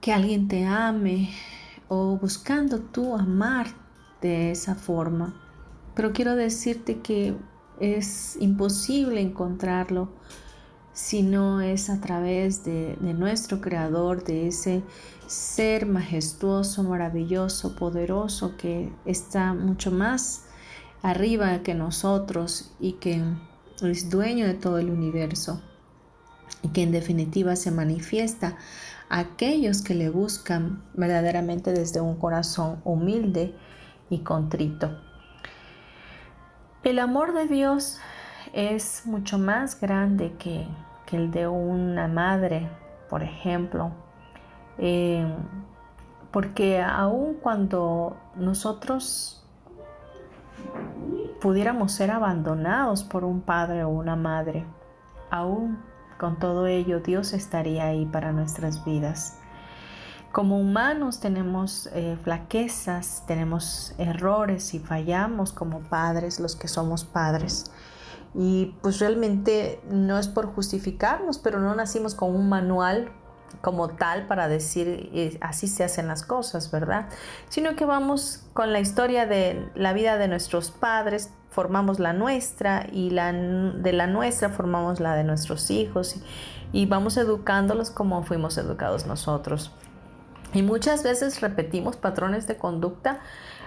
que 0.01 0.13
alguien 0.13 0.47
te 0.47 0.65
ame 0.65 1.35
o 1.89 2.17
buscando 2.17 2.79
tú 2.79 3.17
amar 3.17 3.88
de 4.21 4.51
esa 4.51 4.75
forma. 4.75 5.35
Pero 5.95 6.13
quiero 6.13 6.37
decirte 6.37 7.01
que 7.01 7.37
es 7.81 8.37
imposible 8.41 9.21
encontrarlo 9.21 10.09
si 10.93 11.23
no 11.23 11.61
es 11.61 11.91
a 11.91 12.01
través 12.01 12.65
de, 12.65 12.97
nuestro 13.01 13.61
Creador, 13.61 14.25
de 14.25 14.49
ese 14.49 14.83
ser 15.29 15.87
majestuoso, 15.87 16.83
maravilloso, 16.83 17.77
poderoso, 17.77 18.57
que 18.57 18.93
está 19.05 19.55
mucho 19.55 19.93
más 19.93 20.47
arriba 21.03 21.63
que 21.63 21.75
nosotros 21.75 22.73
y 22.81 22.95
que 22.95 23.23
es 23.81 24.11
dueño 24.11 24.47
de 24.47 24.55
todo 24.55 24.79
el 24.79 24.91
universo. 24.91 25.63
y 26.63 26.69
que 26.71 26.83
en 26.83 26.91
definitiva 26.91 27.55
se 27.55 27.71
manifiesta 27.71 28.57
a 29.09 29.21
aquellos 29.21 29.83
que 29.83 29.95
le 29.95 30.11
buscan 30.11 30.83
verdaderamente 30.95 31.73
desde 31.73 32.01
un 32.01 32.17
corazón 32.17 32.81
humilde 32.85 33.55
y 34.11 34.21
contrito. 34.21 34.91
El 36.83 36.99
amor 36.99 37.35
de 37.35 37.47
Dios 37.47 38.01
es 38.53 39.05
mucho 39.07 39.39
más 39.39 39.81
grande 39.81 40.35
que, 40.39 40.67
el 41.13 41.31
de 41.31 41.49
una 41.49 42.07
madre, 42.07 42.69
por 43.09 43.23
ejemplo, 43.23 43.93
eh, 44.77 45.27
porque 46.31 46.83
aun 46.83 47.35
cuando 47.35 48.17
nosotros 48.37 49.43
pudiéramos 51.41 51.93
ser 51.93 52.11
abandonados 52.11 53.05
por 53.05 53.25
un 53.25 53.41
padre 53.41 53.85
o 53.85 53.89
una 53.89 54.17
madre, 54.17 54.67
aún 55.31 55.79
con 56.19 56.39
todo 56.39 56.67
ello 56.67 57.01
Dios 57.01 57.33
estaría 57.33 57.87
ahí 57.87 58.05
para 58.07 58.33
nuestras 58.33 58.85
vidas. 58.85 59.39
Como 60.39 60.57
humanos 60.57 61.19
tenemos 61.19 61.89
eh, 61.93 62.17
flaquezas, 62.23 63.25
tenemos 63.27 63.93
errores 63.99 64.73
y 64.73 64.79
fallamos 64.79 65.53
como 65.53 65.81
padres, 65.81 66.39
los 66.39 66.55
que 66.55 66.69
somos 66.69 67.03
padres. 67.03 67.73
Y 68.37 68.73
pues 68.81 69.01
realmente 69.01 69.81
no 69.91 70.17
es 70.17 70.29
por 70.29 70.47
justificarnos, 70.47 71.41
pero 71.41 71.59
no 71.59 71.75
nacimos 71.75 72.15
con 72.15 72.37
un 72.37 72.49
manual 72.49 73.11
como 73.63 73.89
tal 73.89 74.29
para 74.29 74.47
decir 74.47 75.11
eh, 75.13 75.39
así 75.41 75.67
se 75.67 75.83
hacen 75.83 76.07
las 76.07 76.23
cosas, 76.23 76.71
¿verdad? 76.71 77.09
Sino 77.49 77.75
que 77.75 77.85
vamos 77.85 78.45
con 78.53 78.73
la 78.73 78.79
historia 78.79 79.27
de 79.27 79.69
la 79.75 79.93
vida 79.93 80.19
de 80.19 80.29
nuestros 80.29 80.71
padres, 80.71 81.31
formamos 81.51 81.99
la 81.99 82.13
nuestra 82.13 82.87
y 82.93 83.11
la, 83.11 83.33
de 83.33 83.93
la 83.93 84.07
nuestra 84.07 84.51
formamos 84.51 85.01
la 85.01 85.17
de 85.17 85.25
nuestros 85.25 85.69
hijos 85.73 86.15
y, 86.15 86.83
y 86.83 86.87
vamos 86.87 87.17
educándolos 87.17 87.91
como 87.91 88.23
fuimos 88.23 88.57
educados 88.57 89.05
nosotros. 89.05 89.73
Y 90.55 90.63
muchas 90.63 91.03
veces 91.03 91.41
repetimos 91.41 91.97
patrones 91.97 92.47
de 92.47 92.57
conducta 92.57 93.21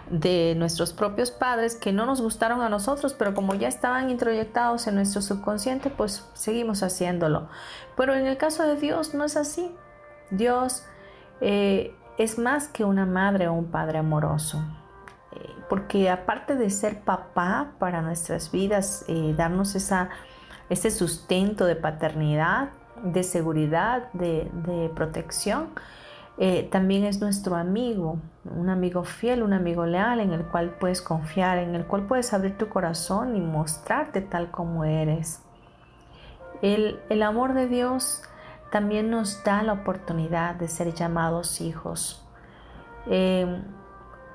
de 0.09 0.55
nuestros 0.57 0.93
propios 0.93 1.31
padres 1.31 1.75
que 1.75 1.93
no 1.93 2.05
nos 2.05 2.21
gustaron 2.21 2.61
a 2.61 2.69
nosotros, 2.69 3.13
pero 3.13 3.33
como 3.33 3.53
ya 3.53 3.67
estaban 3.67 4.09
introyectados 4.09 4.87
en 4.87 4.95
nuestro 4.95 5.21
subconsciente, 5.21 5.89
pues 5.89 6.27
seguimos 6.33 6.83
haciéndolo. 6.83 7.47
Pero 7.95 8.13
en 8.15 8.25
el 8.25 8.37
caso 8.37 8.63
de 8.63 8.75
Dios 8.75 9.13
no 9.13 9.23
es 9.23 9.37
así. 9.37 9.73
Dios 10.31 10.83
eh, 11.39 11.95
es 12.17 12.37
más 12.37 12.67
que 12.67 12.83
una 12.83 13.05
madre 13.05 13.47
o 13.47 13.53
un 13.53 13.65
padre 13.71 13.99
amoroso. 13.99 14.61
Eh, 15.33 15.49
porque 15.69 16.09
aparte 16.09 16.55
de 16.55 16.69
ser 16.69 17.01
papá 17.01 17.73
para 17.79 18.01
nuestras 18.01 18.51
vidas, 18.51 19.05
eh, 19.07 19.33
darnos 19.37 19.75
esa, 19.75 20.09
ese 20.69 20.91
sustento 20.91 21.65
de 21.65 21.75
paternidad, 21.75 22.69
de 23.01 23.23
seguridad, 23.23 24.11
de, 24.13 24.51
de 24.65 24.89
protección, 24.89 25.69
eh, 26.43 26.67
también 26.71 27.03
es 27.03 27.21
nuestro 27.21 27.55
amigo, 27.55 28.17
un 28.45 28.71
amigo 28.71 29.03
fiel, 29.03 29.43
un 29.43 29.53
amigo 29.53 29.85
leal 29.85 30.19
en 30.19 30.33
el 30.33 30.43
cual 30.43 30.71
puedes 30.79 30.99
confiar, 30.99 31.59
en 31.59 31.75
el 31.75 31.85
cual 31.85 32.07
puedes 32.07 32.33
abrir 32.33 32.57
tu 32.57 32.67
corazón 32.67 33.35
y 33.35 33.39
mostrarte 33.39 34.21
tal 34.21 34.49
como 34.49 34.83
eres. 34.83 35.43
El, 36.63 37.21
amor 37.21 37.53
de 37.53 37.67
Dios 37.67 38.23
también 38.71 39.11
nos 39.11 39.43
da 39.43 39.61
la 39.61 39.73
oportunidad 39.73 40.55
de 40.55 40.67
ser 40.67 40.95
llamados 40.95 41.61
hijos. 41.61 42.25
Eh, 43.05 43.61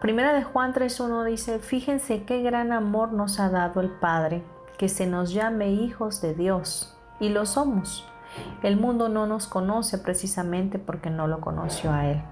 primera 0.01 0.33
de 0.33 0.45
Juan 0.45 0.75
3.1 0.75 1.25
dice, 1.25 1.59
fíjense 1.59 2.23
qué 2.23 2.41
gran 2.41 2.71
amor 2.71 3.13
nos 3.15 3.41
ha 3.41 3.51
dado 3.51 3.81
el 3.81 3.91
Padre, 3.91 4.45
que 4.79 4.89
se 4.89 5.09
nos 5.09 5.33
llame 5.33 5.73
hijos 5.73 6.21
de 6.21 6.35
Dios, 6.35 6.97
y 7.19 7.31
lo 7.31 7.47
somos. 7.47 8.09
El 8.63 8.77
mundo 8.77 9.09
no 9.09 9.27
nos 9.27 9.47
conoce 9.47 9.99
precisamente 9.99 10.79
porque 10.79 11.11
no 11.11 11.27
lo 11.27 11.41
conoció 11.41 11.93
a 11.93 12.07
Él. 12.07 12.23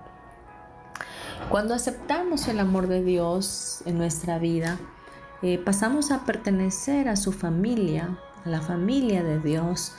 Cuando 1.51 1.75
aceptamos 1.75 2.49
el 2.49 2.61
amor 2.61 2.87
de 2.89 3.03
Dios 3.03 3.83
en 3.85 3.99
nuestra 3.99 4.39
vida, 4.39 4.79
eh, 5.43 5.59
pasamos 5.59 6.11
a 6.11 6.25
pertenecer 6.25 7.09
a 7.09 7.17
su 7.17 7.33
familia, 7.33 8.19
a 8.45 8.49
la 8.49 8.61
familia 8.61 9.23
de 9.23 9.41
Dios, 9.41 9.93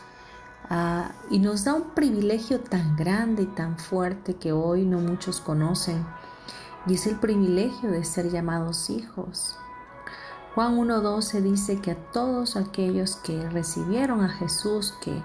y 1.29 1.37
nos 1.37 1.63
da 1.63 1.75
un 1.75 1.91
privilegio 1.91 2.59
tan 2.59 2.95
grande 2.95 3.43
y 3.43 3.45
tan 3.45 3.77
fuerte 3.77 4.35
que 4.35 4.51
hoy 4.51 4.83
no 4.83 4.99
muchos 4.99 5.39
conocen, 5.39 6.03
y 6.87 6.95
es 6.95 7.05
el 7.05 7.17
privilegio 7.17 7.91
de 7.91 8.03
ser 8.03 8.31
llamados 8.31 8.89
hijos. 8.89 9.55
Juan 10.55 10.77
1.12 10.77 11.41
dice 11.41 11.81
que 11.81 11.91
a 11.91 12.11
todos 12.11 12.55
aquellos 12.55 13.17
que 13.17 13.49
recibieron 13.49 14.21
a 14.21 14.29
Jesús, 14.29 14.93
que 15.01 15.21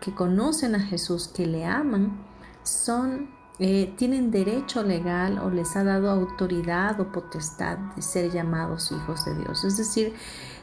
que 0.00 0.14
conocen 0.14 0.74
a 0.74 0.80
Jesús, 0.80 1.28
que 1.28 1.46
le 1.46 1.64
aman, 1.66 2.18
son, 2.62 3.30
eh, 3.58 3.92
tienen 3.96 4.30
derecho 4.30 4.82
legal 4.82 5.38
o 5.38 5.50
les 5.50 5.76
ha 5.76 5.84
dado 5.84 6.10
autoridad 6.10 7.00
o 7.00 7.12
potestad 7.12 7.78
de 7.96 8.02
ser 8.02 8.30
llamados 8.30 8.90
hijos 8.92 9.24
de 9.24 9.34
Dios. 9.36 9.64
Es 9.64 9.76
decir, 9.76 10.14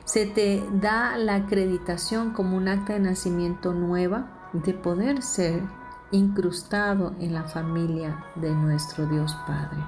se 0.05 0.25
te 0.25 0.63
da 0.81 1.17
la 1.17 1.35
acreditación 1.35 2.31
como 2.31 2.57
un 2.57 2.67
acta 2.67 2.93
de 2.93 2.99
nacimiento 2.99 3.73
nueva 3.73 4.49
de 4.53 4.73
poder 4.73 5.21
ser 5.21 5.61
incrustado 6.11 7.13
en 7.19 7.33
la 7.33 7.43
familia 7.43 8.25
de 8.35 8.51
nuestro 8.51 9.05
Dios 9.05 9.35
Padre. 9.45 9.83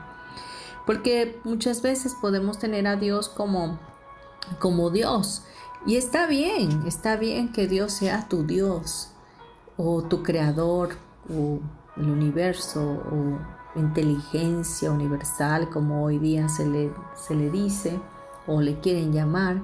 Porque 0.85 1.39
muchas 1.43 1.81
veces 1.81 2.15
podemos 2.19 2.59
tener 2.59 2.87
a 2.87 2.95
Dios 2.95 3.29
como, 3.29 3.79
como 4.59 4.89
Dios. 4.89 5.43
Y 5.85 5.95
está 5.95 6.27
bien, 6.27 6.83
está 6.85 7.15
bien 7.15 7.51
que 7.53 7.67
Dios 7.67 7.93
sea 7.93 8.27
tu 8.27 8.43
Dios, 8.43 9.11
o 9.81 10.03
tu 10.03 10.23
creador 10.23 10.89
o 11.33 11.59
el 11.95 12.09
universo 12.09 12.81
o 12.81 13.79
inteligencia 13.79 14.91
universal 14.91 15.69
como 15.69 16.03
hoy 16.03 16.19
día 16.19 16.49
se 16.49 16.67
le, 16.67 16.91
se 17.15 17.33
le 17.33 17.49
dice 17.49 17.97
o 18.45 18.59
le 18.61 18.79
quieren 18.81 19.13
llamar. 19.13 19.61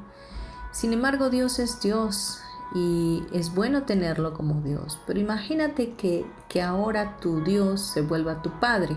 Sin 0.71 0.93
embargo, 0.93 1.29
Dios 1.29 1.59
es 1.59 1.81
Dios 1.81 2.39
y 2.73 3.23
es 3.33 3.53
bueno 3.53 3.83
tenerlo 3.83 4.33
como 4.33 4.61
Dios. 4.61 4.99
Pero 5.05 5.19
imagínate 5.19 5.93
que, 5.95 6.25
ahora 6.61 7.17
tu 7.17 7.43
Dios 7.43 7.81
se 7.81 8.01
vuelva 8.01 8.41
tu 8.41 8.49
Padre. 8.61 8.95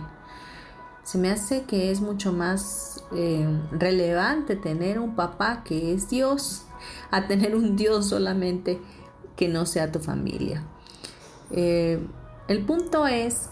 Se 1.02 1.18
me 1.18 1.28
hace 1.28 1.64
que 1.64 1.90
es 1.90 2.00
mucho 2.00 2.32
más 2.32 3.02
eh, 3.12 3.48
relevante 3.72 4.54
tener 4.54 5.00
un 5.00 5.16
papá 5.16 5.64
que 5.64 5.92
es 5.92 6.08
Dios 6.08 6.66
a 7.10 7.26
tener 7.26 7.56
un 7.56 7.74
Dios 7.74 8.06
solamente 8.06 8.80
que 9.34 9.48
no 9.48 9.66
sea 9.66 9.90
tu 9.90 9.98
familia. 9.98 10.62
Eh, 11.50 12.06
el 12.48 12.64
punto 12.64 13.06
es 13.06 13.50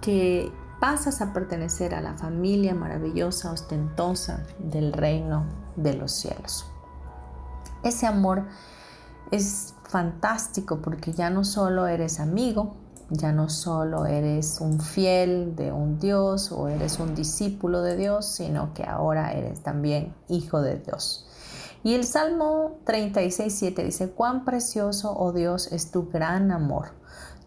que 0.00 0.52
pasas 0.80 1.20
a 1.20 1.32
pertenecer 1.32 1.94
a 1.94 2.00
la 2.00 2.14
familia 2.14 2.74
maravillosa, 2.74 3.52
ostentosa 3.52 4.46
del 4.58 4.92
reino 4.92 5.44
de 5.76 5.94
los 5.94 6.12
cielos. 6.12 6.66
Ese 7.82 8.06
amor 8.06 8.46
es 9.30 9.74
fantástico 9.84 10.80
porque 10.80 11.12
ya 11.12 11.30
no 11.30 11.44
solo 11.44 11.86
eres 11.86 12.20
amigo, 12.20 12.76
ya 13.10 13.32
no 13.32 13.48
solo 13.48 14.06
eres 14.06 14.60
un 14.60 14.80
fiel 14.80 15.56
de 15.56 15.72
un 15.72 15.98
Dios 15.98 16.52
o 16.52 16.68
eres 16.68 16.98
un 16.98 17.14
discípulo 17.14 17.82
de 17.82 17.96
Dios, 17.96 18.26
sino 18.26 18.72
que 18.72 18.84
ahora 18.84 19.32
eres 19.32 19.62
también 19.62 20.14
hijo 20.28 20.62
de 20.62 20.78
Dios. 20.78 21.26
Y 21.82 21.94
el 21.94 22.04
Salmo 22.04 22.78
36, 22.84 23.54
7 23.58 23.84
dice, 23.84 24.10
cuán 24.10 24.44
precioso, 24.44 25.14
oh 25.16 25.32
Dios, 25.32 25.72
es 25.72 25.90
tu 25.90 26.10
gran 26.10 26.50
amor 26.50 27.00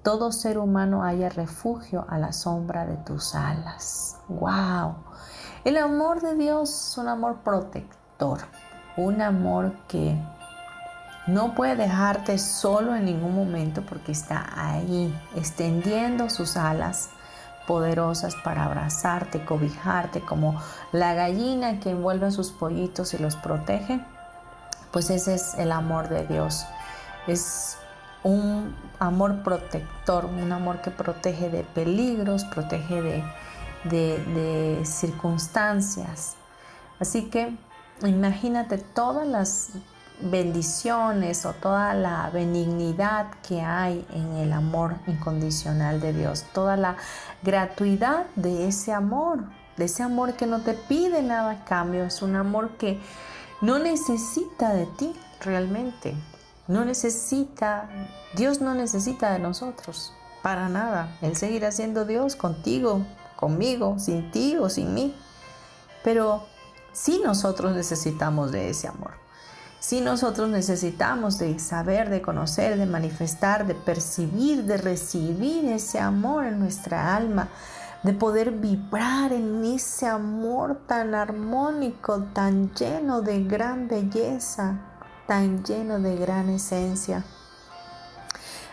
todo 0.04 0.34
ser 0.34 0.58
humano 0.58 1.04
haya 1.04 1.30
refugio 1.30 2.06
a 2.10 2.18
la 2.18 2.34
sombra 2.34 2.86
de 2.86 2.98
tus 2.98 3.36
alas. 3.36 4.18
¡Wow! 4.28 4.96
El 5.64 5.78
amor 5.78 6.22
de 6.22 6.36
Dios 6.36 6.70
es 6.70 6.98
un 6.98 7.08
amor 7.08 7.38
protector, 7.38 8.40
un 8.98 9.22
amor 9.22 9.74
que 9.88 10.22
no 11.26 11.56
puede 11.56 11.78
dejarte 11.78 12.38
solo 12.38 12.96
en 12.96 13.06
ningún 13.06 13.34
momento 13.34 13.82
porque 13.88 14.12
está 14.12 14.46
ahí, 14.58 15.18
extendiendo 15.38 16.30
sus 16.30 16.58
alas 16.58 17.10
poderosas 17.66 18.36
para 18.44 18.66
abrazarte, 18.66 19.46
cobijarte, 19.46 20.20
como 20.20 20.62
la 20.92 21.14
gallina 21.14 21.80
que 21.80 21.92
envuelve 21.92 22.28
a 22.28 22.32
sus 22.32 22.52
pollitos 22.52 23.14
y 23.14 23.20
los 23.20 23.38
protege. 23.38 24.02
Pues 24.94 25.10
ese 25.10 25.34
es 25.34 25.56
el 25.56 25.72
amor 25.72 26.08
de 26.08 26.28
Dios. 26.28 26.66
Es 27.26 27.78
un 28.24 28.76
amor 29.00 29.42
protector, 29.44 30.26
un 30.26 30.52
amor 30.52 30.82
que 30.82 30.92
protege 30.92 31.50
de 31.50 31.64
peligros, 31.64 32.46
protege 32.46 33.24
de, 33.84 34.82
circunstancias. 34.86 36.36
Así 37.00 37.24
que 37.24 37.58
imagínate 38.04 38.78
todas 38.78 39.28
las 39.28 39.70
bendiciones 40.22 41.46
o 41.46 41.54
toda 41.54 41.96
la 41.96 42.30
benignidad 42.30 43.28
que 43.48 43.62
hay 43.62 44.06
en 44.14 44.38
el 44.38 44.54
amor 44.54 44.96
incondicional 45.08 46.00
de 46.00 46.14
Dios, 46.14 46.46
toda 46.54 46.78
la 46.78 46.96
gratuidad 47.42 48.28
de 48.36 48.68
ese 48.68 48.94
amor, 48.94 49.40
de 49.76 49.86
ese 49.86 50.04
amor 50.04 50.34
que 50.34 50.46
no 50.46 50.62
te 50.62 50.74
pide 50.74 51.24
nada 51.24 51.52
a 51.52 51.66
cambio, 51.66 52.06
es 52.06 52.22
un 52.22 52.36
amor 52.36 52.78
que 52.78 53.02
no 53.62 53.80
necesita 53.80 54.74
de 54.74 54.86
ti 54.86 55.14
realmente. 55.42 56.16
No 56.68 56.86
necesita, 56.86 57.90
Dios 58.36 58.62
no 58.62 58.74
necesita 58.74 59.34
de 59.34 59.40
nosotros, 59.40 60.14
para 60.42 60.70
nada. 60.70 61.18
Él 61.22 61.36
seguirá 61.36 61.72
siendo 61.72 62.06
Dios 62.06 62.36
contigo, 62.36 63.06
conmigo, 63.36 64.00
sin 64.00 64.32
ti 64.32 64.58
o 64.58 64.70
sin 64.70 64.94
mí. 64.94 65.16
Pero 66.04 66.46
sí 66.94 67.22
nosotros 67.24 67.76
necesitamos 67.76 68.52
de 68.52 68.70
ese 68.70 68.88
amor. 68.88 69.12
Sí 69.80 70.00
nosotros 70.00 70.50
necesitamos 70.50 71.38
de 71.40 71.60
saber, 71.60 72.10
de 72.10 72.22
conocer, 72.22 72.78
de 72.78 72.86
manifestar, 72.86 73.68
de 73.68 73.76
percibir, 73.76 74.64
de 74.64 74.78
recibir 74.78 75.66
ese 75.66 76.00
amor 76.00 76.46
en 76.46 76.60
nuestra 76.60 77.18
alma, 77.18 77.50
de 78.04 78.14
poder 78.14 78.52
vibrar 78.52 79.32
en 79.32 79.64
ese 79.64 80.08
amor 80.08 80.82
tan 80.88 81.16
armónico, 81.16 82.24
tan 82.34 82.74
lleno 82.74 83.22
de 83.22 83.44
gran 83.44 83.88
belleza, 83.88 84.80
tan 85.26 85.64
lleno 85.64 86.00
de 86.00 86.18
gran 86.18 86.50
esencia. 86.50 87.24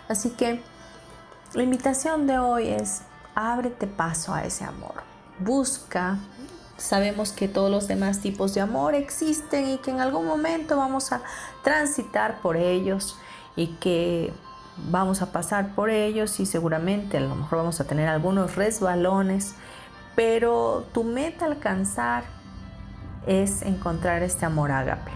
Así 0.08 0.30
que 0.30 0.60
la 1.54 1.62
invitación 1.62 2.26
de 2.26 2.38
hoy 2.38 2.68
es 2.68 3.02
ábrete 3.36 3.86
paso 3.86 4.34
a 4.34 4.44
ese 4.44 4.64
amor. 4.64 5.02
Busca. 5.38 6.18
Sabemos 6.76 7.32
que 7.32 7.46
todos 7.46 7.70
los 7.70 7.86
demás 7.86 8.20
tipos 8.20 8.54
de 8.54 8.62
amor 8.62 8.94
existen 8.94 9.68
y 9.68 9.78
que 9.78 9.90
en 9.90 10.00
algún 10.00 10.26
momento 10.26 10.76
vamos 10.76 11.12
a 11.12 11.22
transitar 11.62 12.40
por 12.40 12.56
ellos 12.56 13.16
y 13.54 13.68
que 13.76 14.32
vamos 14.90 15.22
a 15.22 15.32
pasar 15.32 15.74
por 15.74 15.90
ellos 15.90 16.40
y 16.40 16.46
seguramente 16.46 17.18
a 17.18 17.20
lo 17.20 17.34
mejor 17.34 17.58
vamos 17.58 17.80
a 17.80 17.84
tener 17.84 18.08
algunos 18.08 18.56
resbalones, 18.56 19.54
pero 20.16 20.86
tu 20.92 21.04
meta 21.04 21.46
alcanzar 21.46 22.24
es 23.26 23.62
encontrar 23.62 24.22
este 24.22 24.46
amor 24.46 24.72
ágape. 24.72 25.10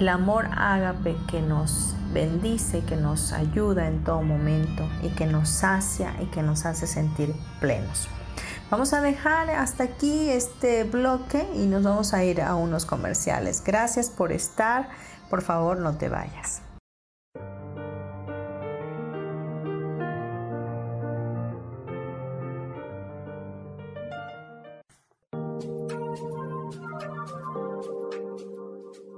El 0.00 0.08
amor 0.08 0.46
ágape 0.56 1.16
que 1.28 1.40
nos 1.40 1.94
bendice, 2.12 2.84
que 2.84 2.96
nos 2.96 3.32
ayuda 3.32 3.86
en 3.86 4.02
todo 4.02 4.22
momento 4.22 4.88
y 5.02 5.10
que 5.10 5.26
nos 5.26 5.48
sacia 5.48 6.14
y 6.20 6.26
que 6.26 6.42
nos 6.42 6.66
hace 6.66 6.86
sentir 6.86 7.34
plenos. 7.60 8.08
Vamos 8.70 8.92
a 8.92 9.00
dejar 9.00 9.50
hasta 9.50 9.84
aquí 9.84 10.30
este 10.30 10.84
bloque 10.84 11.46
y 11.54 11.66
nos 11.66 11.84
vamos 11.84 12.14
a 12.14 12.24
ir 12.24 12.40
a 12.40 12.54
unos 12.54 12.86
comerciales. 12.86 13.62
Gracias 13.64 14.10
por 14.10 14.32
estar. 14.32 14.88
Por 15.30 15.42
favor, 15.42 15.78
no 15.78 15.96
te 15.96 16.08
vayas. 16.08 16.63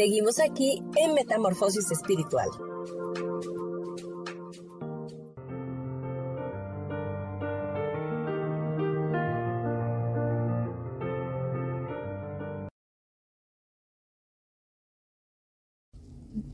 Seguimos 0.00 0.40
aquí 0.40 0.82
en 0.96 1.12
Metamorfosis 1.12 1.90
Espiritual. 1.90 2.48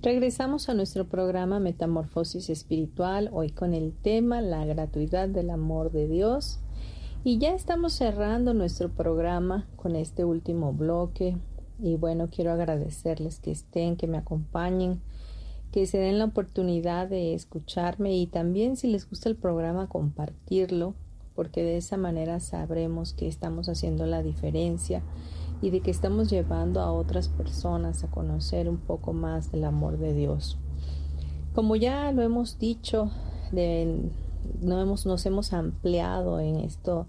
Regresamos 0.03 0.69
a 0.69 0.75
nuestro 0.75 1.07
programa 1.07 1.61
Metamorfosis 1.61 2.51
Espiritual, 2.51 3.31
hoy 3.33 3.51
con 3.51 3.75
el 3.75 3.93
tema 3.93 4.41
La 4.41 4.65
gratuidad 4.65 5.29
del 5.29 5.51
amor 5.51 5.93
de 5.93 6.09
Dios. 6.09 6.59
Y 7.23 7.39
ya 7.39 7.55
estamos 7.55 7.93
cerrando 7.93 8.55
nuestro 8.55 8.89
programa 8.89 9.69
con 9.77 9.95
este 9.95 10.25
último 10.25 10.73
bloque 10.73 11.37
y 11.79 11.97
bueno, 11.97 12.29
quiero 12.31 12.53
agradecerles 12.53 13.41
que 13.41 13.51
estén, 13.51 13.97
que 13.97 14.07
me 14.07 14.19
acompañen, 14.19 15.01
que 15.73 15.87
se 15.87 15.99
den 15.99 16.19
la 16.19 16.25
oportunidad 16.25 17.09
de 17.09 17.35
escucharme 17.35 18.17
y 18.17 18.27
también 18.27 18.77
si 18.77 18.89
les 18.89 19.09
gusta 19.09 19.29
el 19.29 19.37
programa 19.37 19.89
compartirlo, 19.89 20.95
porque 21.35 21.63
de 21.63 21.77
esa 21.77 21.97
manera 21.97 22.41
sabremos 22.41 23.13
que 23.13 23.29
estamos 23.29 23.69
haciendo 23.69 24.07
la 24.07 24.23
diferencia 24.23 25.03
y 25.61 25.71
de 25.71 25.81
que 25.81 25.91
estamos 25.91 26.31
llevando 26.31 26.81
a 26.81 26.93
otras 26.93 27.29
personas 27.29 28.05
a 28.05 28.11
conocer 28.11 28.69
un 28.69 28.79
poco 28.79 29.13
más 29.13 29.53
del 29.53 29.65
amor 29.65 29.99
de 29.99 30.15
Dios. 30.15 30.59
Como 31.55 31.77
ya 31.77 32.13
lo 32.13 32.23
hemos 32.23 32.59
dicho, 32.59 33.11
no 33.53 34.81
hemos, 34.81 35.07
nos 35.07 35.27
hemos 35.27 35.53
ampliado 35.53 36.41
en 36.41 36.57
esto 36.57 37.07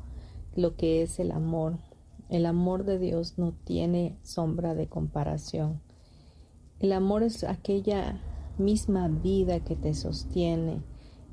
lo 0.55 0.76
que 0.76 1.01
es 1.03 1.20
el 1.20 1.32
amor. 1.32 1.78
El 2.30 2.45
amor 2.45 2.84
de 2.84 2.99
Dios 2.99 3.38
no 3.38 3.53
tiene 3.63 4.17
sombra 4.21 4.75
de 4.75 4.88
comparación. 4.88 5.82
El 6.80 6.91
amor 6.91 7.23
es 7.23 7.45
aquella 7.45 8.21
misma 8.57 9.07
vida 9.07 9.61
que 9.61 9.78
te 9.78 9.93
sostiene. 9.93 10.82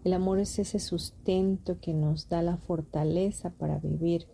El 0.05 0.13
amor 0.13 0.39
es 0.39 0.59
ese 0.61 0.79
sustento 0.79 1.81
que 1.81 1.95
nos 1.95 2.29
da 2.29 2.43
la 2.43 2.59
fortaleza 2.59 3.51
para 3.51 3.79
vivir 3.79 4.29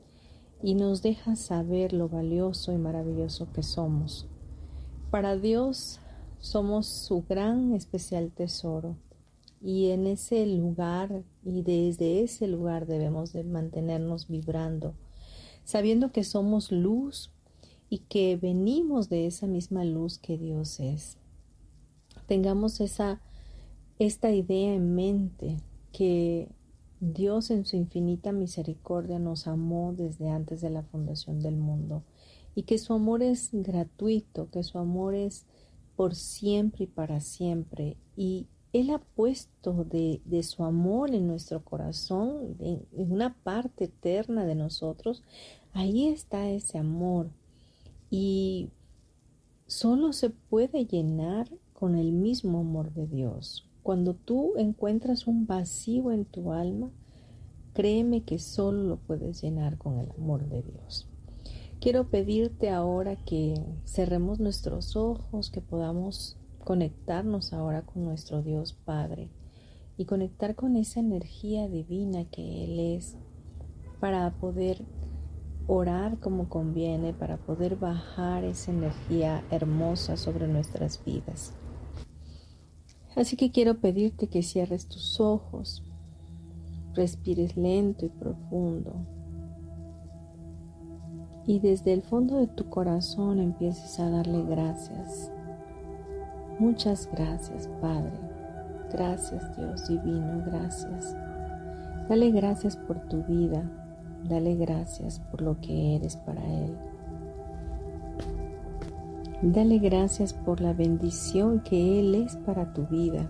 y 0.63 0.75
nos 0.75 1.01
deja 1.01 1.35
saber 1.35 1.95
lo 1.95 2.11
valioso 2.11 2.73
y 2.73 2.77
maravilloso 2.77 3.51
que 3.53 3.63
somos. 3.63 4.29
Para 5.11 5.37
Dios 5.37 6.01
somos 6.41 6.87
su 6.87 7.25
gran 7.27 7.73
especial 7.73 8.33
tesoro 8.33 8.97
y 9.63 9.91
en 9.91 10.07
ese 10.07 10.45
lugar 10.47 11.23
y 11.43 11.63
desde 11.63 12.23
ese 12.23 12.49
lugar 12.49 12.87
debemos 12.87 13.33
de 13.33 13.45
mantenernos 13.45 14.29
vibrando 14.29 14.95
sabiendo 15.71 16.12
que 16.12 16.25
somos 16.25 16.71
luz 16.71 17.31
y 17.89 17.99
que 17.99 18.37
venimos 18.37 19.09
de 19.09 19.27
esa 19.27 19.47
misma 19.47 19.85
luz 19.85 20.18
que 20.18 20.39
Dios 20.39 20.81
es. 20.81 21.16
Tengamos 22.27 22.81
esa 22.81 23.21
esta 24.01 24.33
idea 24.33 24.75
en 24.75 24.95
mente 24.95 25.59
que 25.93 26.49
Dios 27.01 27.51
en 27.51 27.66
su 27.66 27.77
infinita 27.77 28.33
misericordia 28.33 29.18
nos 29.18 29.47
amó 29.47 29.93
desde 29.95 30.31
antes 30.31 30.62
de 30.62 30.71
la 30.71 30.83
fundación 30.83 31.41
del 31.41 31.57
mundo 31.57 32.03
y 32.55 32.62
que 32.62 32.79
su 32.79 32.95
amor 32.95 33.23
es 33.23 33.51
gratuito, 33.53 34.49
que 34.51 34.62
su 34.62 34.79
amor 34.79 35.14
es 35.14 35.45
por 35.97 36.14
siempre 36.14 36.85
y 36.85 36.87
para 36.87 37.21
siempre 37.21 37.99
y 38.16 38.47
Él 38.73 38.89
ha 38.89 39.01
puesto 39.01 39.85
de, 39.85 40.43
su 40.43 40.64
amor 40.64 41.14
en 41.14 41.27
nuestro 41.27 41.62
corazón, 41.62 42.57
en, 42.61 42.87
una 42.93 43.35
parte 43.35 43.85
eterna 43.85 44.47
de 44.47 44.55
nosotros, 44.55 45.23
ahí 45.73 46.09
está 46.09 46.49
ese 46.51 46.79
amor. 46.79 47.31
Y 48.11 48.71
solo 49.66 50.12
se 50.12 50.31
puede 50.31 50.87
llenar 50.87 51.49
con 51.73 51.97
el 51.97 52.12
mismo 52.12 52.61
amor 52.61 52.93
de 52.93 53.07
Dios. 53.07 53.66
Cuando 53.83 54.14
tú 54.14 54.55
encuentras 54.57 55.27
un 55.27 55.47
vacío 55.47 56.12
en 56.12 56.25
tu 56.25 56.53
alma, 56.53 56.91
créeme 57.73 58.23
que 58.23 58.39
solo 58.39 58.83
lo 58.83 58.97
puedes 58.99 59.43
llenar 59.43 59.79
con 59.79 59.99
el 59.99 60.11
amor 60.11 60.49
de 60.49 60.62
Dios. 60.62 61.09
Quiero 61.81 62.11
pedirte 62.11 62.68
ahora 62.68 63.16
que 63.16 63.55
cerremos 63.87 64.39
nuestros 64.39 64.97
ojos, 64.97 65.51
que 65.51 65.62
podamos 65.62 66.37
conectarnos 66.64 67.55
ahora 67.55 67.83
con 67.83 68.05
nuestro 68.05 68.43
Dios 68.43 68.75
Padre 68.75 69.31
y 69.97 70.05
conectar 70.05 70.55
con 70.55 70.77
esa 70.77 71.01
energía 71.01 71.68
divina 71.68 72.27
que 72.27 72.64
Él 72.64 72.79
es 72.79 73.16
para 73.99 74.31
poder 74.39 74.85
orar 75.73 76.18
como 76.18 76.49
conviene, 76.49 77.12
para 77.12 77.37
poder 77.37 77.77
bajar 77.77 78.45
esa 78.45 78.71
energía 78.71 79.45
hermosa 79.51 80.16
sobre 80.16 80.49
nuestras 80.49 81.05
vidas. 81.05 81.53
Así 83.16 83.37
que 83.37 83.51
quiero 83.51 83.81
pedirte 83.81 84.29
que 84.29 84.43
cierres 84.43 84.87
tus 84.89 85.21
ojos, 85.21 85.85
respires 86.95 87.57
lento 87.57 88.07
y 88.07 88.09
profundo 88.09 88.95
y 91.47 91.59
desde 91.59 91.93
el 91.93 92.03
fondo 92.03 92.37
de 92.39 92.47
tu 92.47 92.68
corazón 92.68 93.41
empieces 93.41 93.99
a 93.99 94.11
darle 94.11 94.43
gracias 94.45 95.33
Muchas 96.61 97.09
gracias, 97.11 97.71
Padre. 97.81 98.12
Gracias, 98.93 99.57
Dios 99.57 99.89
divino, 99.89 100.43
gracias. 100.45 101.16
Dale 102.07 102.31
gracias 102.33 102.77
por 102.77 103.01
tu 103.09 103.23
vida. 103.23 103.62
Dale 104.29 104.55
gracias 104.55 105.21
por 105.31 105.43
lo 105.43 105.61
que 105.61 105.97
eres 105.97 106.16
para 106.16 106.45
Él. 106.45 106.77
Dale 109.43 109.79
gracias 109.79 110.35
por 110.35 110.61
la 110.61 110.75
bendición 110.75 111.61
que 111.61 112.01
Él 112.01 112.14
es 112.14 112.37
para 112.37 112.73
tu 112.73 112.87
vida. 112.87 113.27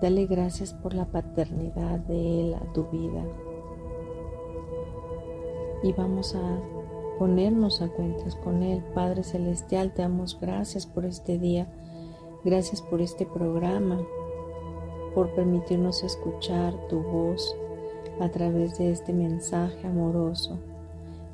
Dale 0.00 0.26
gracias 0.26 0.74
por 0.74 0.94
la 0.94 1.06
paternidad 1.06 2.00
de 2.00 2.40
Él 2.40 2.54
a 2.54 2.72
tu 2.72 2.84
vida. 2.90 3.24
Y 5.82 5.92
vamos 5.94 6.34
a 6.34 6.60
ponernos 7.18 7.80
a 7.80 7.88
cuentas 7.88 8.36
con 8.36 8.62
Él. 8.62 8.84
Padre 8.94 9.22
Celestial, 9.22 9.94
te 9.94 10.02
damos 10.02 10.38
gracias 10.38 10.86
por 10.86 11.06
este 11.06 11.38
día. 11.38 11.66
Gracias 12.44 12.82
por 12.82 13.00
este 13.00 13.26
programa, 13.26 14.00
por 15.14 15.34
permitirnos 15.34 16.02
escuchar 16.02 16.74
tu 16.88 17.02
voz 17.02 17.56
a 18.20 18.28
través 18.30 18.78
de 18.78 18.92
este 18.92 19.12
mensaje 19.12 19.86
amoroso. 19.86 20.58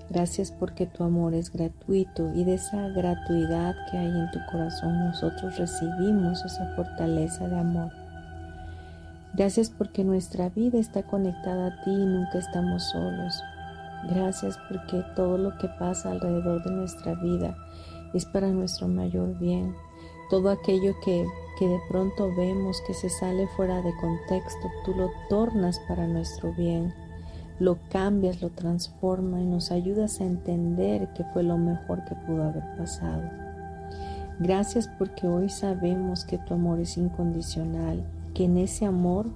Gracias 0.09 0.53
porque 0.53 0.87
tu 0.87 1.03
amor 1.03 1.35
es 1.35 1.53
gratuito 1.53 2.33
y 2.35 2.45
de 2.45 2.55
esa 2.55 2.89
gratuidad 2.91 3.75
que 3.91 3.99
hay 3.99 4.07
en 4.07 4.31
tu 4.31 4.39
corazón 4.51 5.07
nosotros 5.07 5.59
recibimos 5.59 6.45
esa 6.45 6.75
fortaleza 6.77 7.49
de 7.49 7.59
amor. 7.59 7.91
Gracias 9.35 9.69
porque 9.69 10.05
nuestra 10.05 10.49
vida 10.49 10.79
está 10.79 11.03
conectada 11.03 11.67
a 11.67 11.85
ti 11.85 11.91
y 11.91 12.07
nunca 12.07 12.39
estamos 12.39 12.85
solos. 12.85 13.43
Gracias 14.09 14.57
porque 14.69 15.03
todo 15.17 15.37
lo 15.37 15.59
que 15.59 15.69
pasa 15.79 16.13
alrededor 16.13 16.63
de 16.63 16.71
nuestra 16.71 17.15
vida 17.17 17.57
es 18.15 18.25
para 18.25 18.49
nuestro 18.49 18.87
mayor 18.87 19.37
bien 19.39 19.75
todo 20.29 20.51
aquello 20.51 20.95
que, 21.05 21.27
de 21.65 21.81
pronto 21.89 22.31
vemos 22.37 22.83
que 22.87 22.93
se 22.93 23.09
sale 23.09 23.47
fuera 23.57 23.81
de 23.81 23.95
contexto, 23.97 24.71
tú 24.85 24.95
lo 24.95 25.11
tornas 25.31 25.81
para 25.89 26.07
nuestro 26.07 26.53
bien, 26.53 26.93
lo 27.59 27.79
cambias, 27.89 28.43
lo 28.43 28.51
transformas 28.51 29.41
y 29.41 29.47
nos 29.47 29.71
ayudas 29.71 30.21
a 30.21 30.25
entender 30.25 31.09
que 31.15 31.25
fue 31.33 31.43
lo 31.43 31.57
mejor 31.57 32.05
que 32.05 32.15
pudo 32.15 32.45
haber 32.45 32.77
pasado. 32.77 33.23
Gracias 34.39 34.87
porque 34.99 35.27
hoy 35.27 35.49
sabemos 35.49 36.27
que 36.27 36.37
tu 36.37 36.53
amor 36.53 36.79
es 36.79 36.99
incondicional, 36.99 38.05
que 38.35 38.45
en 38.45 38.59
ese 38.59 38.85
amor 38.85 39.27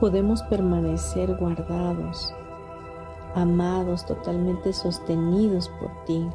podemos 0.00 0.42
permanecer 0.42 1.34
guardados, 1.36 2.34
amados, 3.34 4.04
totalmente 4.04 4.74
sostenidos 4.74 5.70
por 5.80 6.04
ti. 6.04 6.28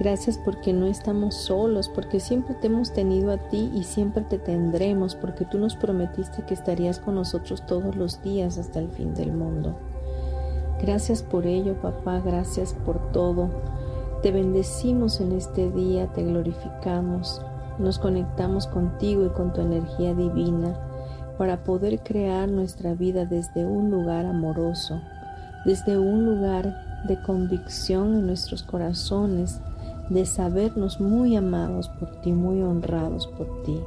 Gracias 0.00 0.38
porque 0.38 0.72
no 0.72 0.86
estamos 0.86 1.34
solos, 1.34 1.90
porque 1.90 2.20
siempre 2.20 2.54
te 2.54 2.68
hemos 2.68 2.90
tenido 2.90 3.30
a 3.32 3.36
ti 3.36 3.70
y 3.74 3.84
siempre 3.84 4.22
te 4.22 4.38
tendremos, 4.38 5.14
porque 5.14 5.44
tú 5.44 5.58
nos 5.58 5.76
prometiste 5.76 6.42
que 6.46 6.54
estarías 6.54 6.98
con 6.98 7.16
nosotros 7.16 7.66
todos 7.66 7.94
los 7.96 8.22
días 8.22 8.56
hasta 8.56 8.78
el 8.78 8.88
fin 8.88 9.12
del 9.12 9.30
mundo. 9.30 9.76
Gracias 10.80 11.22
por 11.22 11.46
ello, 11.46 11.74
papá, 11.82 12.18
gracias 12.24 12.72
por 12.86 13.12
todo. 13.12 13.50
Te 14.22 14.32
bendecimos 14.32 15.20
en 15.20 15.32
este 15.32 15.70
día, 15.70 16.06
te 16.14 16.24
glorificamos, 16.24 17.42
nos 17.78 17.98
conectamos 17.98 18.66
contigo 18.66 19.26
y 19.26 19.28
con 19.28 19.52
tu 19.52 19.60
energía 19.60 20.14
divina 20.14 20.80
para 21.36 21.62
poder 21.62 22.00
crear 22.00 22.48
nuestra 22.48 22.94
vida 22.94 23.26
desde 23.26 23.66
un 23.66 23.90
lugar 23.90 24.24
amoroso, 24.24 25.02
desde 25.66 25.98
un 25.98 26.24
lugar 26.24 27.04
de 27.06 27.20
convicción 27.20 28.14
en 28.14 28.26
nuestros 28.26 28.62
corazones, 28.62 29.60
de 30.10 30.26
sabernos 30.26 31.00
muy 31.00 31.36
amados 31.36 31.88
por 31.88 32.20
ti, 32.20 32.32
muy 32.32 32.60
honrados 32.60 33.26
por 33.28 33.62
ti. 33.62 33.80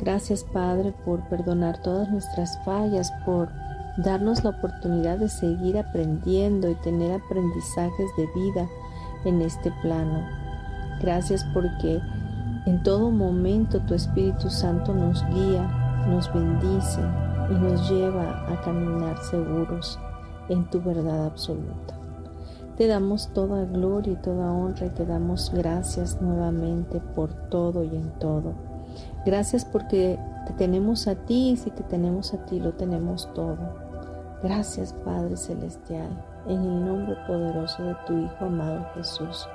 Gracias 0.00 0.44
Padre 0.44 0.92
por 1.04 1.26
perdonar 1.28 1.80
todas 1.80 2.10
nuestras 2.10 2.58
fallas, 2.64 3.10
por 3.24 3.48
darnos 3.96 4.44
la 4.44 4.50
oportunidad 4.50 5.18
de 5.18 5.28
seguir 5.28 5.78
aprendiendo 5.78 6.68
y 6.68 6.74
tener 6.76 7.12
aprendizajes 7.12 8.10
de 8.18 8.26
vida 8.34 8.68
en 9.24 9.40
este 9.40 9.72
plano. 9.82 10.26
Gracias 11.00 11.44
porque 11.54 12.00
en 12.66 12.82
todo 12.82 13.10
momento 13.10 13.80
tu 13.80 13.94
Espíritu 13.94 14.50
Santo 14.50 14.92
nos 14.92 15.24
guía, 15.28 15.62
nos 16.08 16.32
bendice 16.34 17.00
y 17.50 17.54
nos 17.54 17.88
lleva 17.88 18.52
a 18.52 18.60
caminar 18.62 19.16
seguros 19.30 19.98
en 20.48 20.64
tu 20.70 20.82
verdad 20.82 21.26
absoluta. 21.26 22.05
Te 22.76 22.86
damos 22.86 23.28
toda 23.28 23.64
gloria 23.64 24.12
y 24.12 24.16
toda 24.16 24.52
honra 24.52 24.86
y 24.86 24.90
te 24.90 25.06
damos 25.06 25.50
gracias 25.50 26.20
nuevamente 26.20 27.00
por 27.00 27.32
todo 27.48 27.82
y 27.82 27.88
en 27.88 28.10
todo. 28.18 28.52
Gracias 29.24 29.64
porque 29.64 30.18
te 30.46 30.52
tenemos 30.52 31.08
a 31.08 31.14
ti 31.14 31.50
y 31.50 31.56
si 31.56 31.70
te 31.70 31.82
tenemos 31.84 32.34
a 32.34 32.44
ti 32.44 32.60
lo 32.60 32.74
tenemos 32.74 33.32
todo. 33.32 33.56
Gracias 34.42 34.92
Padre 34.92 35.38
Celestial, 35.38 36.10
en 36.46 36.60
el 36.60 36.84
nombre 36.84 37.16
poderoso 37.26 37.82
de 37.82 37.96
tu 38.06 38.18
Hijo 38.18 38.44
amado 38.44 38.86
Jesús, 38.94 39.48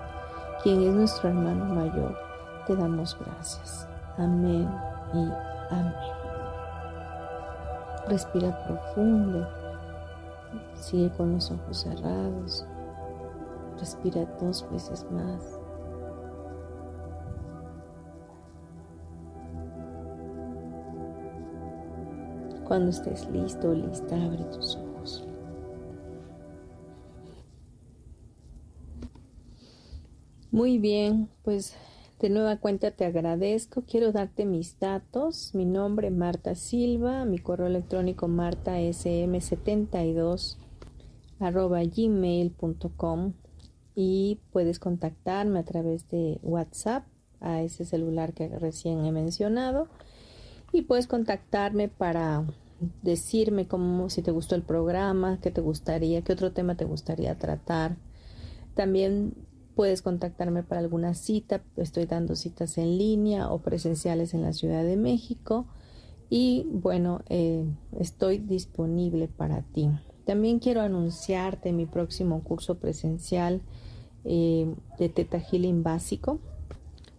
quien 0.63 0.81
es 0.81 0.93
nuestro 0.93 1.29
hermano 1.29 1.65
mayor, 1.65 2.17
te 2.65 2.75
damos 2.75 3.15
gracias. 3.23 3.87
Amén 4.17 4.67
y 5.13 5.29
amén. 5.69 5.93
Respira 8.07 8.65
profundo, 8.65 9.47
sigue 10.73 11.11
con 11.11 11.33
los 11.33 11.51
ojos 11.51 11.77
cerrados. 11.77 12.65
Respira 13.81 14.25
dos 14.39 14.65
veces 14.71 15.05
más. 15.11 15.59
Cuando 22.67 22.91
estés 22.91 23.27
listo 23.31 23.71
o 23.71 23.73
lista, 23.73 24.23
abre 24.23 24.43
tus 24.45 24.75
ojos. 24.75 25.27
Muy 30.51 30.77
bien, 30.77 31.27
pues 31.41 31.75
de 32.19 32.29
nueva 32.29 32.57
cuenta 32.57 32.91
te 32.91 33.05
agradezco. 33.05 33.81
Quiero 33.87 34.11
darte 34.11 34.45
mis 34.45 34.77
datos. 34.77 35.55
Mi 35.55 35.65
nombre 35.65 36.11
Marta 36.11 36.53
Silva, 36.53 37.25
mi 37.25 37.39
correo 37.39 37.65
electrónico 37.65 38.27
martasm72 38.27 40.57
arroba 41.39 41.81
gmail.com 41.83 43.33
y 43.95 44.39
puedes 44.51 44.79
contactarme 44.79 45.59
a 45.59 45.63
través 45.63 46.07
de 46.09 46.39
WhatsApp 46.43 47.05
a 47.39 47.61
ese 47.61 47.85
celular 47.85 48.33
que 48.33 48.47
recién 48.47 49.05
he 49.05 49.11
mencionado 49.11 49.87
y 50.71 50.83
puedes 50.83 51.07
contactarme 51.07 51.87
para 51.89 52.45
decirme 53.01 53.67
cómo 53.67 54.09
si 54.09 54.21
te 54.21 54.31
gustó 54.31 54.55
el 54.55 54.63
programa, 54.63 55.39
qué 55.41 55.51
te 55.51 55.61
gustaría, 55.61 56.21
qué 56.21 56.33
otro 56.33 56.51
tema 56.51 56.75
te 56.75 56.85
gustaría 56.85 57.37
tratar. 57.37 57.97
También 58.73 59.33
puedes 59.75 60.01
contactarme 60.01 60.63
para 60.63 60.81
alguna 60.81 61.13
cita, 61.13 61.61
estoy 61.77 62.05
dando 62.05 62.35
citas 62.35 62.77
en 62.77 62.97
línea 62.97 63.51
o 63.51 63.59
presenciales 63.59 64.33
en 64.33 64.41
la 64.41 64.53
Ciudad 64.53 64.83
de 64.83 64.97
México 64.97 65.67
y 66.29 66.65
bueno, 66.71 67.21
eh, 67.29 67.65
estoy 67.99 68.37
disponible 68.37 69.27
para 69.27 69.61
ti. 69.61 69.89
También 70.25 70.59
quiero 70.59 70.81
anunciarte 70.81 71.71
mi 71.71 71.85
próximo 71.85 72.43
curso 72.43 72.75
presencial 72.75 73.61
eh, 74.23 74.73
de 74.99 75.09
Teta 75.09 75.39
Healing 75.39 75.83
básico. 75.83 76.39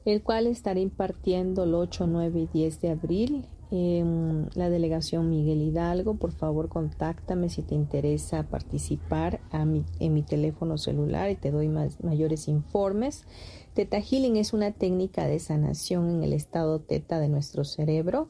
el 0.04 0.22
cual 0.22 0.48
estaré 0.48 0.80
impartiendo 0.80 1.62
el 1.62 1.74
8, 1.74 2.08
9 2.08 2.40
y 2.40 2.46
10 2.46 2.80
de 2.80 2.90
abril 2.90 3.46
en 3.70 4.50
la 4.54 4.68
delegación 4.68 5.30
Miguel 5.30 5.62
Hidalgo. 5.62 6.14
Por 6.14 6.32
favor, 6.32 6.68
contáctame 6.68 7.48
si 7.48 7.62
te 7.62 7.74
interesa 7.74 8.42
participar 8.42 9.40
en 9.52 10.12
mi 10.12 10.22
teléfono 10.22 10.76
celular 10.76 11.30
y 11.30 11.36
te 11.36 11.52
doy 11.52 11.68
mayores 11.68 12.48
informes. 12.48 13.24
Teta 13.74 14.00
Healing 14.00 14.36
es 14.36 14.52
una 14.52 14.72
técnica 14.72 15.26
de 15.26 15.38
sanación 15.38 16.10
en 16.10 16.24
el 16.24 16.32
estado 16.32 16.80
teta 16.80 17.20
de 17.20 17.28
nuestro 17.28 17.64
cerebro 17.64 18.28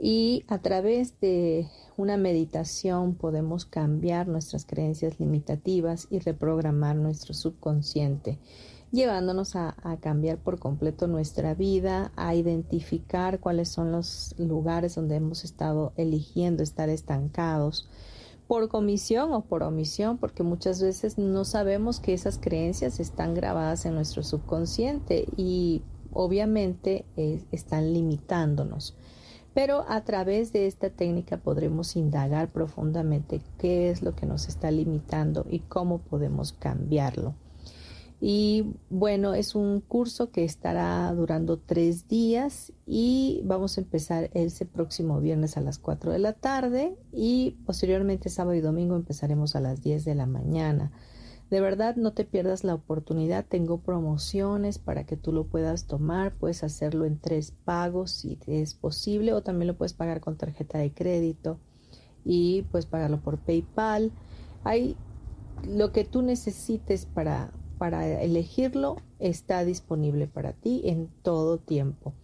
y 0.00 0.44
a 0.48 0.58
través 0.58 1.18
de 1.20 1.68
una 1.96 2.16
meditación 2.16 3.14
podemos 3.14 3.64
cambiar 3.64 4.28
nuestras 4.28 4.66
creencias 4.66 5.20
limitativas 5.20 6.08
y 6.10 6.18
reprogramar 6.18 6.96
nuestro 6.96 7.34
subconsciente 7.34 8.38
llevándonos 8.94 9.56
a, 9.56 9.74
cambiar 10.00 10.38
por 10.38 10.60
completo 10.60 11.08
nuestra 11.08 11.54
vida, 11.54 12.12
a 12.14 12.36
identificar 12.36 13.40
cuáles 13.40 13.68
son 13.68 13.90
los 13.90 14.36
lugares 14.38 14.94
donde 14.94 15.16
hemos 15.16 15.42
estado 15.44 15.92
eligiendo 15.96 16.62
estar 16.62 16.88
estancados 16.88 17.88
por 18.46 18.68
comisión 18.68 19.32
o 19.32 19.40
por 19.40 19.64
omisión, 19.64 20.18
porque 20.18 20.44
muchas 20.44 20.80
veces 20.80 21.18
no 21.18 21.44
sabemos 21.44 21.98
que 21.98 22.14
esas 22.14 22.38
creencias 22.38 23.00
están 23.00 23.34
grabadas 23.34 23.84
en 23.84 23.96
nuestro 23.96 24.22
subconsciente 24.22 25.26
y 25.36 25.82
obviamente 26.12 27.04
eh, 27.16 27.42
están 27.50 27.92
limitándonos. 27.92 28.94
Pero 29.54 29.84
a 29.88 30.04
través 30.04 30.52
de 30.52 30.66
esta 30.66 30.90
técnica 30.90 31.38
podremos 31.38 31.94
indagar 31.96 32.50
profundamente 32.50 33.40
qué 33.56 33.90
es 33.90 34.02
lo 34.02 34.14
que 34.14 34.26
nos 34.26 34.48
está 34.48 34.70
limitando 34.70 35.46
y 35.48 35.60
cómo 35.60 35.98
podemos 35.98 36.52
cambiarlo. 36.52 37.34
Y 38.20 38.74
bueno, 38.90 39.34
es 39.34 39.54
un 39.54 39.80
curso 39.80 40.30
que 40.30 40.44
estará 40.44 41.12
durando 41.12 41.58
tres 41.58 42.08
días 42.08 42.72
y 42.86 43.42
vamos 43.44 43.76
a 43.76 43.82
empezar 43.82 44.30
ese 44.32 44.64
próximo 44.64 45.20
viernes 45.20 45.56
a 45.56 45.60
las 45.60 45.78
4 45.78 46.10
de 46.10 46.18
la 46.18 46.32
tarde 46.32 46.96
y 47.12 47.58
posteriormente 47.66 48.30
sábado 48.30 48.54
y 48.54 48.60
domingo 48.60 48.96
empezaremos 48.96 49.56
a 49.56 49.60
las 49.60 49.82
10 49.82 50.04
de 50.04 50.14
la 50.14 50.26
mañana. 50.26 50.90
De 51.50 51.60
verdad, 51.60 51.96
no 51.96 52.12
te 52.12 52.24
pierdas 52.24 52.64
la 52.64 52.74
oportunidad. 52.74 53.44
Tengo 53.46 53.80
promociones 53.80 54.78
para 54.78 55.04
que 55.04 55.16
tú 55.16 55.32
lo 55.32 55.44
puedas 55.46 55.86
tomar. 55.86 56.34
Puedes 56.34 56.64
hacerlo 56.64 57.04
en 57.04 57.18
tres 57.18 57.52
pagos 57.64 58.10
si 58.10 58.38
es 58.46 58.74
posible 58.74 59.32
o 59.32 59.42
también 59.42 59.68
lo 59.68 59.76
puedes 59.76 59.92
pagar 59.92 60.20
con 60.20 60.36
tarjeta 60.36 60.78
de 60.78 60.92
crédito 60.92 61.58
y 62.24 62.62
puedes 62.62 62.86
pagarlo 62.86 63.20
por 63.20 63.38
PayPal. 63.38 64.12
Hay 64.64 64.96
lo 65.68 65.92
que 65.92 66.04
tú 66.04 66.22
necesites 66.22 67.06
para 67.06 67.52
para 67.78 68.22
elegirlo 68.22 68.96
está 69.18 69.64
disponible 69.64 70.26
para 70.26 70.52
ti 70.52 70.82
en 70.84 71.08
todo 71.22 71.58
tiempo 71.58 72.14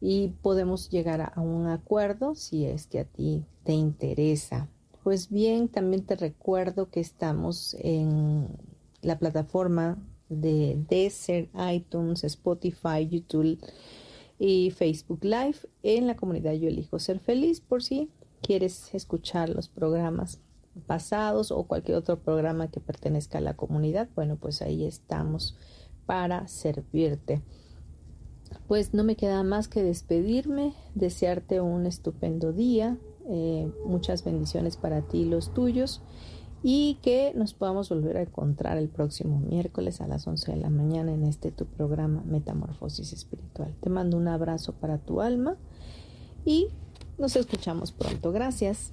y 0.00 0.28
podemos 0.42 0.88
llegar 0.90 1.32
a 1.34 1.40
un 1.40 1.66
acuerdo 1.66 2.34
si 2.34 2.64
es 2.64 2.86
que 2.86 3.00
a 3.00 3.04
ti 3.04 3.44
te 3.64 3.72
interesa. 3.72 4.68
Pues 5.02 5.30
bien, 5.30 5.68
también 5.68 6.04
te 6.04 6.14
recuerdo 6.14 6.90
que 6.90 7.00
estamos 7.00 7.74
en 7.80 8.48
la 9.00 9.18
plataforma 9.18 9.98
de 10.28 10.78
Desert, 10.88 11.48
iTunes, 11.72 12.22
Spotify, 12.22 13.08
YouTube 13.08 13.58
y 14.38 14.70
Facebook 14.72 15.24
Live. 15.24 15.56
En 15.82 16.06
la 16.06 16.16
comunidad 16.16 16.52
Yo 16.52 16.68
Elijo 16.68 16.98
Ser 16.98 17.18
Feliz 17.18 17.60
por 17.60 17.82
si 17.82 18.10
quieres 18.42 18.94
escuchar 18.94 19.48
los 19.48 19.68
programas 19.68 20.38
pasados 20.86 21.50
o 21.50 21.64
cualquier 21.64 21.96
otro 21.96 22.18
programa 22.20 22.70
que 22.70 22.80
pertenezca 22.80 23.38
a 23.38 23.42
la 23.42 23.54
comunidad, 23.54 24.08
bueno, 24.14 24.36
pues 24.36 24.62
ahí 24.62 24.84
estamos 24.84 25.56
para 26.06 26.46
servirte. 26.46 27.42
Pues 28.68 28.94
no 28.94 29.04
me 29.04 29.16
queda 29.16 29.42
más 29.44 29.68
que 29.68 29.82
despedirme, 29.82 30.74
desearte 30.94 31.60
un 31.60 31.86
estupendo 31.86 32.52
día, 32.52 32.98
eh, 33.28 33.70
muchas 33.84 34.24
bendiciones 34.24 34.76
para 34.76 35.02
ti 35.02 35.18
y 35.18 35.24
los 35.24 35.52
tuyos 35.54 36.02
y 36.62 36.98
que 37.02 37.32
nos 37.34 37.54
podamos 37.54 37.88
volver 37.88 38.18
a 38.18 38.22
encontrar 38.22 38.76
el 38.76 38.88
próximo 38.88 39.38
miércoles 39.38 40.00
a 40.00 40.06
las 40.06 40.26
11 40.26 40.52
de 40.52 40.58
la 40.58 40.70
mañana 40.70 41.12
en 41.12 41.24
este 41.24 41.50
tu 41.50 41.64
programa 41.66 42.22
Metamorfosis 42.26 43.12
Espiritual. 43.12 43.74
Te 43.80 43.88
mando 43.88 44.16
un 44.16 44.28
abrazo 44.28 44.74
para 44.74 44.98
tu 44.98 45.20
alma 45.20 45.56
y 46.44 46.68
nos 47.18 47.36
escuchamos 47.36 47.92
pronto. 47.92 48.32
Gracias. 48.32 48.92